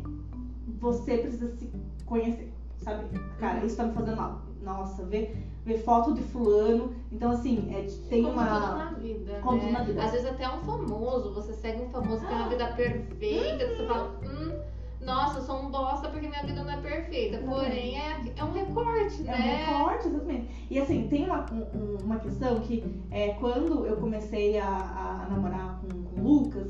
[0.81, 1.71] você precisa se
[2.05, 3.05] conhecer, sabe?
[3.39, 4.43] Cara, isso tá me fazendo mal.
[4.63, 6.93] Nossa, ver, ver foto de fulano.
[7.13, 8.47] Então, assim, é, tem Como uma.
[8.47, 9.63] tudo na vida, Como né?
[9.63, 10.03] tudo na vida.
[10.05, 13.87] Às vezes até um famoso, você segue um famoso que tem uma vida perfeita, você
[13.87, 14.59] fala, hum,
[15.07, 17.39] nossa, eu sou um bosta porque minha vida não é perfeita.
[17.39, 19.65] Porém, é, é um recorte, É um né?
[19.65, 20.67] recorte, exatamente.
[20.71, 25.27] E assim, tem uma, um- um- uma questão que é, quando eu comecei a, a
[25.31, 26.67] namorar com, com o Lucas,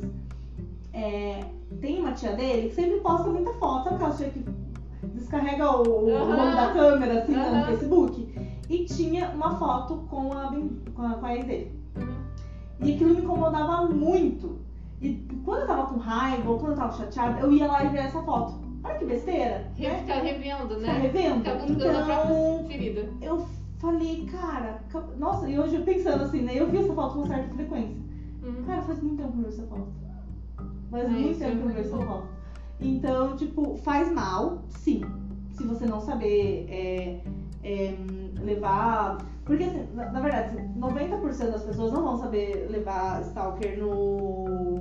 [0.93, 1.45] é,
[1.81, 4.45] tem uma tia dele que sempre posta muita foto, sabe aquela tia que
[5.15, 7.65] descarrega o, o nome da câmera assim no.
[7.67, 8.57] Facebook?
[8.69, 10.53] E tinha uma foto com a,
[10.95, 11.73] com a, com a ex dele.
[11.97, 12.17] Uhum.
[12.81, 14.59] E aquilo me incomodava muito.
[15.01, 17.89] E quando eu tava com raiva ou quando eu tava chateada, eu ia lá e
[17.89, 18.55] via essa foto.
[18.83, 19.99] Olha que besteira, Re- né?
[19.99, 20.99] Ficar revendo, Ficar né?
[21.01, 21.39] revendo.
[21.39, 23.09] Ficar buscando a Então, própria ferida.
[23.21, 23.47] eu
[23.79, 26.53] falei, cara, ca- nossa, e hoje eu pensando assim, né?
[26.55, 27.97] Eu vi essa foto com certa frequência.
[28.43, 28.63] Uhum.
[28.65, 29.89] Cara, faz muito tempo que eu vi essa foto.
[30.91, 32.27] Faz É, muito é tempo que eu vi essa foto.
[32.81, 35.01] Então, tipo, faz mal, sim.
[35.53, 37.21] Se você não saber é,
[37.65, 37.95] é,
[38.41, 39.19] levar.
[39.47, 44.75] Porque, assim, na, na verdade, assim, 90% das pessoas não vão saber levar Stalker no.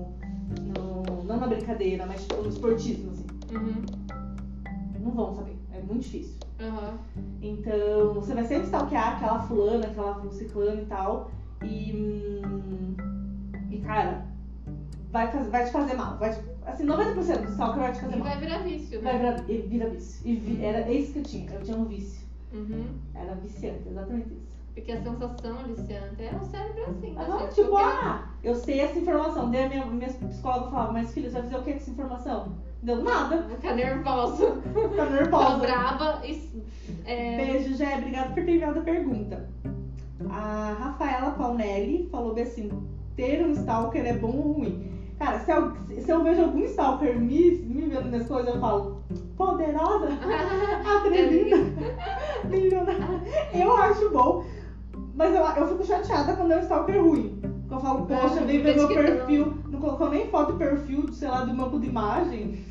[0.59, 3.25] no não na brincadeira, mas tipo, no esportismo, assim.
[3.55, 3.83] Uhum.
[4.99, 5.55] Não vão saber.
[5.71, 6.35] É muito difícil.
[6.59, 6.93] Aham.
[7.41, 11.29] Então, você vai sempre stalkear aquela fulana, aquela ciclana e tal.
[11.63, 12.41] E.
[13.69, 14.25] E, cara,
[15.11, 16.17] vai, faz- vai te fazer mal.
[16.17, 18.27] Vai te- assim, 90% do stalker vai te fazer E mal.
[18.27, 19.19] vai virar vício, Vai né?
[19.19, 20.27] virar, e vira vício.
[20.27, 21.51] E vi- era isso que eu tinha.
[21.53, 22.25] Eu tinha um vício.
[22.53, 22.85] Uhum.
[23.13, 24.54] Era viciante, exatamente isso.
[24.75, 27.21] Porque a sensação viciante é o cérebro assim, né?
[27.23, 27.55] Aham, gente?
[27.55, 29.49] tipo, Qualquer- ah, eu sei essa informação.
[29.49, 31.91] Daí a minha, minha psicóloga falava, mas filha, você vai fazer o que com essa
[31.91, 32.51] informação?
[32.83, 33.43] Deu nada.
[33.43, 34.55] Ficar nervosa.
[34.61, 35.57] Ficar Ficar nervosa.
[35.57, 36.63] brava e.
[37.05, 37.37] É...
[37.37, 37.95] Beijo, Jé.
[37.97, 39.49] Obrigada por ter enviado a pergunta.
[40.29, 42.69] A Rafaela Paunelli falou bem assim:
[43.15, 44.91] ter um stalker é bom ou ruim?
[45.17, 45.71] Cara, se eu,
[46.01, 49.01] se eu vejo algum stalker me, me vendo minhas coisas, eu falo,
[49.37, 50.09] poderosa,
[50.99, 51.55] atrevida,
[52.49, 53.21] milionária.
[53.53, 54.43] Eu acho bom,
[55.15, 57.39] mas eu, eu fico chateada quando é um stalker ruim.
[57.41, 61.11] Porque eu falo, poxa, Ah, vem ver meu perfil, não colocou nem foto de perfil,
[61.13, 62.63] sei lá, do banco de imagem.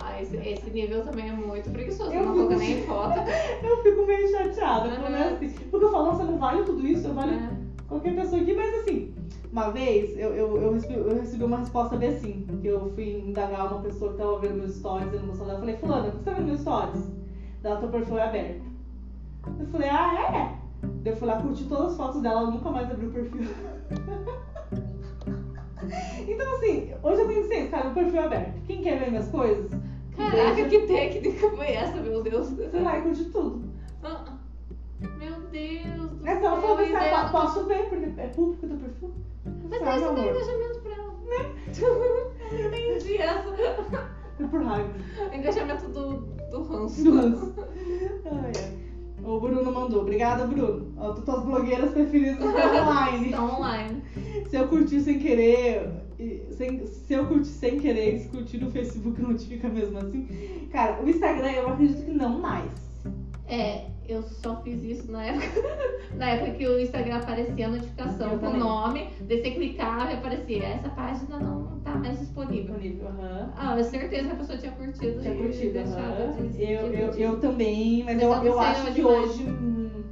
[0.00, 2.12] Ah, esse, esse nível também é muito preguiçoso.
[2.12, 3.18] Eu não fico- coloca nem foto.
[3.64, 5.48] Eu fico meio chateada, quando é assim.
[5.70, 7.50] Porque eu falo, nossa, não vale tudo isso, eu vale É.
[7.88, 9.14] qualquer pessoa aqui, mas assim,
[9.50, 13.24] uma vez eu, eu, eu, recebi, eu recebi uma resposta bem assim, que eu fui
[13.26, 16.16] indagar uma pessoa que tava vendo meus stories, eu não dela, eu falei, fulana, que
[16.18, 17.08] você tá vendo meus stories?
[17.62, 18.62] Daí ela, teu perfil é aberto.
[19.58, 20.67] Eu falei, ah, é?
[21.04, 23.40] Eu fui lá, curti todas as fotos dela, ela nunca mais abriu o perfil.
[26.28, 28.52] então assim, hoje eu tenho ciência, cara, o perfil é aberto.
[28.66, 29.70] Quem quer ver minhas coisas?
[30.16, 30.68] Caraca, deixa.
[30.68, 32.50] que técnica foi essa, meu Deus?
[32.50, 33.62] Você vai curtir tudo.
[34.02, 34.24] Ah,
[35.00, 36.56] Meu Deus do É só céu.
[36.60, 39.14] falar, e assim, ah, posso ver, porque é público o teu perfil.
[39.44, 40.24] Mas você dá amor.
[40.24, 41.08] engajamento pra ela.
[41.28, 41.54] Né?
[42.52, 43.48] Entendi essa.
[44.40, 44.90] É por raiva.
[45.32, 46.12] Engajamento do,
[46.50, 47.02] do ranço.
[47.04, 47.54] Do ranço.
[48.26, 48.87] Ai, ai.
[49.28, 50.00] O Bruno mandou.
[50.00, 50.92] Obrigada, Bruno.
[50.96, 53.24] Ó, tu- tuas blogueiras preferidas estão online.
[53.26, 54.02] Estão online.
[54.48, 55.90] Se eu curtir sem querer,
[56.52, 60.26] sem- se eu curtir sem querer se curtir no Facebook notifica mesmo assim.
[60.72, 62.70] Cara, o Instagram eu acredito que não mais.
[63.46, 65.46] É, eu só fiz isso na época,
[66.16, 70.10] na época que o Instagram aparecia a notificação Eu com o nome, daí você clicava
[70.10, 72.74] e aparecia, essa página não tá mais disponível.
[72.78, 73.08] Disponível.
[73.56, 75.72] Ah, eu certeza que a pessoa tinha curtido Tinha curtido,
[76.52, 79.42] de, eu, eu, eu também, mas Mas eu, eu não eu acho que hoje.
[79.44, 80.04] hum,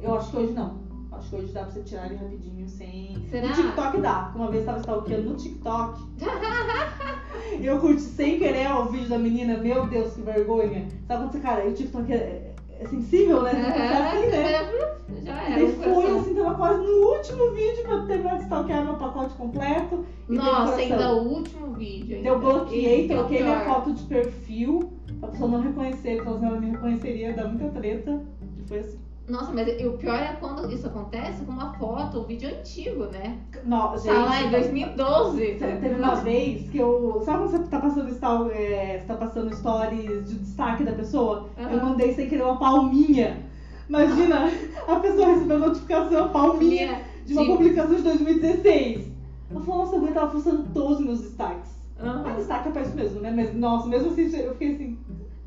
[0.00, 0.82] Eu acho que hoje não.
[1.12, 3.24] Acho que hoje dá pra você tirar ele rapidinho sem.
[3.30, 3.48] Será?
[3.48, 4.32] No TikTok dá.
[4.34, 6.00] Uma vez tava stalkeando no TikTok.
[7.62, 9.56] eu curti sem querer o vídeo da menina.
[9.58, 10.88] Meu Deus, que vergonha.
[11.06, 12.51] Sabe quando você, cara, o TikTok é,
[12.82, 13.50] é sensível, né?
[13.50, 14.36] Você fica assim, né?
[14.36, 15.64] É, já E era.
[15.64, 16.20] o foi coração.
[16.20, 20.04] assim, tava quase no último vídeo pra eu terminar de stalkear meu pacote completo.
[20.28, 22.16] E Nossa, ainda o último vídeo.
[22.16, 22.28] ainda.
[22.28, 23.74] Eu bloqueei, Esse é troquei minha pior.
[23.74, 28.20] foto de perfil pra pessoa não reconhecer, porque senão ela me reconheceria, dá muita treta.
[28.58, 28.98] E foi assim.
[29.32, 33.38] Nossa, mas o pior é quando isso acontece com uma foto, um vídeo antigo, né?
[33.64, 35.54] Não, gente, Tá lá em 2012.
[35.54, 37.22] Teve uma vez que eu.
[37.24, 38.08] Sabe quando você tá passando,
[38.52, 41.46] é, você tá passando stories de destaque da pessoa?
[41.56, 41.88] Eu Aham.
[41.90, 43.42] mandei sem querer uma palminha.
[43.88, 44.50] Imagina,
[44.86, 49.10] a pessoa recebeu notificação, palminha Minha- de uma de- publicação de 2016.
[49.50, 51.70] Ela falou, nossa, guria tava fuçando todos os meus destaques.
[51.98, 52.22] Aham.
[52.22, 53.32] Mas destaque é péssimo mesmo, né?
[53.34, 54.98] Mas, nossa, mesmo assim, eu fiquei assim.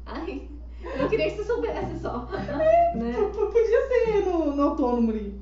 [0.08, 0.42] Ai,
[1.00, 2.28] eu queria que você soubesse só.
[2.32, 3.14] né?
[3.14, 5.40] p- p- Podia ser no, no autônomo ali.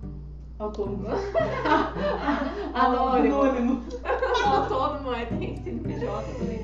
[0.59, 1.07] Autônomo.
[2.73, 3.41] Anônimo.
[3.41, 3.81] Anônimo.
[4.45, 6.63] Autônomo, é, tem CNPJ também.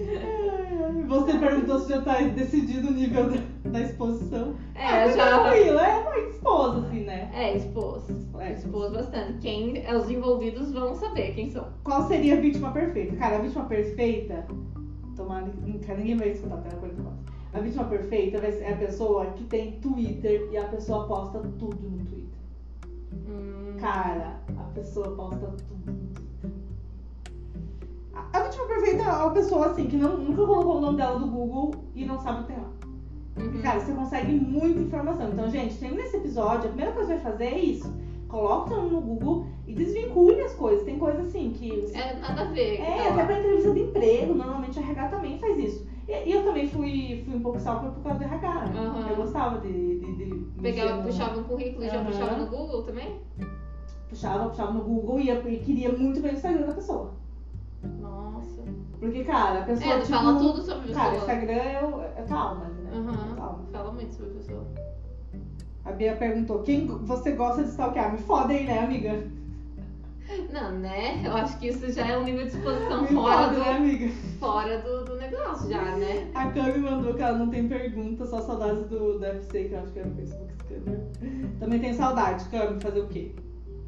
[1.07, 3.37] Você perguntou se já tá decidido o nível da,
[3.71, 4.53] da exposição.
[4.75, 5.39] É, Ah, já.
[5.39, 7.31] Tranquilo, é mais esposa, assim, né?
[7.33, 8.03] É, expôs.
[8.39, 9.39] É, Expôs bastante.
[9.39, 11.65] Quem, é, os envolvidos vão saber quem são.
[11.83, 13.15] Qual seria a vítima perfeita?
[13.17, 14.45] Cara, a vítima perfeita.
[15.15, 17.08] Tomara que ninguém vai escutar até a 44.
[17.53, 22.05] A vítima perfeita ser a pessoa que tem Twitter e a pessoa posta tudo no
[22.05, 22.39] Twitter.
[23.27, 25.99] Hum, Cara, a pessoa posta tudo.
[28.13, 31.17] A- A vítima perfeita é uma pessoa assim que não, nunca colocou o nome dela
[31.19, 32.69] do Google e não sabe o que tem lá.
[33.39, 33.61] uhum.
[33.61, 35.29] Cara, você consegue muita informação.
[35.31, 37.91] Então, gente, termina esse episódio, a primeira coisa que vai fazer é isso.
[38.27, 40.85] Coloca o seu nome no Google e desvincule as coisas.
[40.85, 41.81] Tem coisa assim que.
[41.81, 42.79] você- É nada a ver.
[42.79, 45.87] É, tá até pra entrevista de emprego, normalmente a RH também faz isso.
[46.09, 48.79] E, e eu também fui, fui um pouco salva por causa do RH, né?
[48.79, 49.09] Aham.
[49.09, 49.99] Eu gostava de.
[49.99, 53.19] de, de Pegava, puxava um currículo e já puxava no Google também?
[54.09, 57.11] puxava, puxava no Google e, e queria muito ver o Instagram da pessoa.
[58.01, 58.63] Nossa.
[58.99, 59.93] Porque, cara, a pessoa.
[59.93, 61.31] É, tipo, fala tudo sobre a Cara, pessoa.
[61.31, 62.91] Instagram é, o- é alma, né?
[62.91, 63.67] Aham.
[63.67, 63.71] É.
[63.71, 64.65] Fala muito sobre a pessoa.
[65.85, 68.11] A Bia perguntou: quem você gosta de stalkear?
[68.11, 69.23] Me foda aí, né, amiga?
[70.51, 71.21] Não, né?
[71.25, 74.09] Eu acho que isso já é um nível de exposição fora, foda, do, né, amiga?
[74.39, 76.29] fora do, do negócio, já, né?
[76.33, 79.79] A Cami mandou que ela não tem pergunta, só saudades do, do FC, que eu
[79.79, 80.99] acho que era o Facebook Scanner.
[81.59, 83.31] Também tem saudade, Cami, fazer o quê?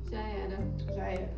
[0.10, 0.58] Já era.
[0.93, 1.30] Já era.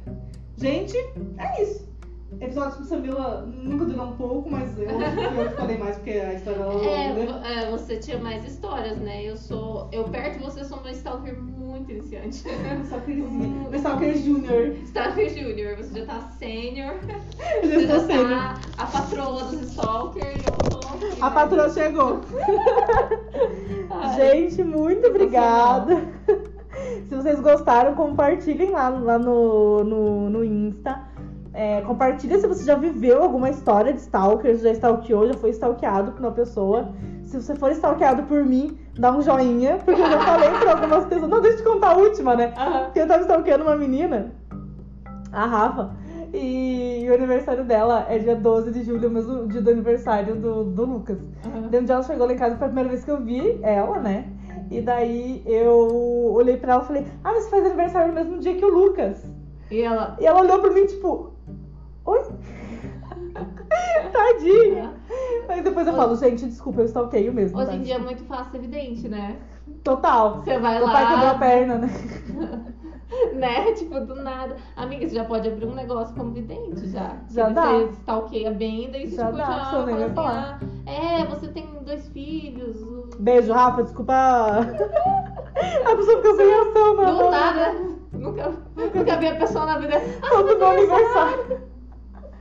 [0.57, 0.97] Gente,
[1.37, 1.92] é isso.
[2.41, 6.59] Episódios com Samila nunca durou um pouco, mas eu, eu falei mais porque a história
[6.59, 6.85] é longa.
[6.89, 9.23] É, vo- é, você tinha mais histórias, né?
[9.23, 9.87] Eu sou.
[9.91, 12.43] Eu perto de você sou uma stalker muito iniciante.
[12.83, 13.69] Stalkerzinha.
[13.73, 14.67] Stalker Júnior.
[14.83, 16.95] Stalker Júnior, você já tá sênior.
[17.63, 18.29] Eu Você já já estou sendo.
[18.29, 20.43] tá a patroa dos stalkers.
[20.47, 21.33] Aqui, A né?
[21.35, 22.21] patroa chegou.
[23.89, 26.01] Ai, Gente, muito obrigada.
[27.07, 31.01] Se vocês gostaram, compartilhem lá, lá no, no, no Insta.
[31.53, 36.11] É, compartilha se você já viveu alguma história de stalker, já stalkeou, já foi stalkeado
[36.13, 36.89] por uma pessoa.
[37.23, 41.05] Se você for stalkeado por mim, dá um joinha, porque eu já falei por algumas
[41.05, 41.29] pessoas.
[41.29, 42.53] Não, deixa eu te contar a última, né?
[42.57, 42.83] Aham.
[42.85, 44.31] Porque eu tava stalkeando uma menina,
[45.31, 45.91] a Rafa,
[46.33, 50.63] e o aniversário dela é dia 12 de julho, o mesmo dia do aniversário do,
[50.63, 51.19] do Lucas.
[51.45, 51.67] Aham.
[51.69, 53.59] Daí um dia ela chegou lá em casa, foi a primeira vez que eu vi
[53.61, 54.25] ela, né?
[54.71, 58.39] E daí eu olhei pra ela e falei, ah, mas você faz aniversário no mesmo
[58.39, 59.23] dia que o Lucas.
[59.69, 60.15] E ela.
[60.19, 61.32] E ela olhou pra mim, tipo,
[62.05, 62.21] oi?
[64.11, 64.93] Tadinha.
[65.47, 67.57] Mas depois eu falo, gente, desculpa, eu stalkeio mesmo.
[67.57, 67.75] Hoje tá?
[67.75, 69.37] em dia é muito fácil, evidente, né?
[69.83, 70.41] Total.
[70.41, 71.89] Você vai Meu pai quebrou a lá, perna, né?
[73.33, 73.71] né?
[73.73, 74.55] Tipo, do nada.
[74.75, 77.17] Amiga, você já pode abrir um negócio como vidente já.
[77.29, 77.71] Já dá.
[77.79, 80.59] Você stalkeia bem, daí você Já tipo, dá, já nem fala vai assim, falar.
[80.61, 82.81] ah, é, você tem dois filhos.
[82.81, 84.13] o- Beijo, Rafa, desculpa.
[84.63, 87.17] A pessoa ficou sem reação, não.
[87.17, 87.75] Do nada.
[88.11, 89.95] Nunca, nunca vi a pessoa na vida.
[90.21, 91.72] Ah, Todo meu aniversário.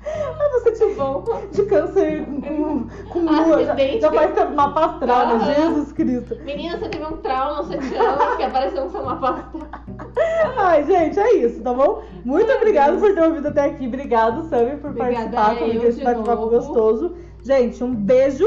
[0.04, 3.64] Ah, você tipo de câncer com, com, com lua.
[3.64, 5.34] Já, já faz mapa astral, né?
[5.34, 5.54] Aham.
[5.54, 6.36] Jesus Cristo.
[6.42, 9.68] Menina, você teve um trauma sete anos que apareceu no seu mapa astral.
[10.58, 12.02] Ai, gente, é isso, tá bom?
[12.24, 13.86] Muito obrigada por ter ouvido até aqui.
[13.86, 17.14] Obrigado, Sammy, por Obrigada participar comigo eu desse de bate-papo gostoso.
[17.42, 18.46] Gente, um beijo.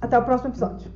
[0.00, 0.93] Até o próximo episódio.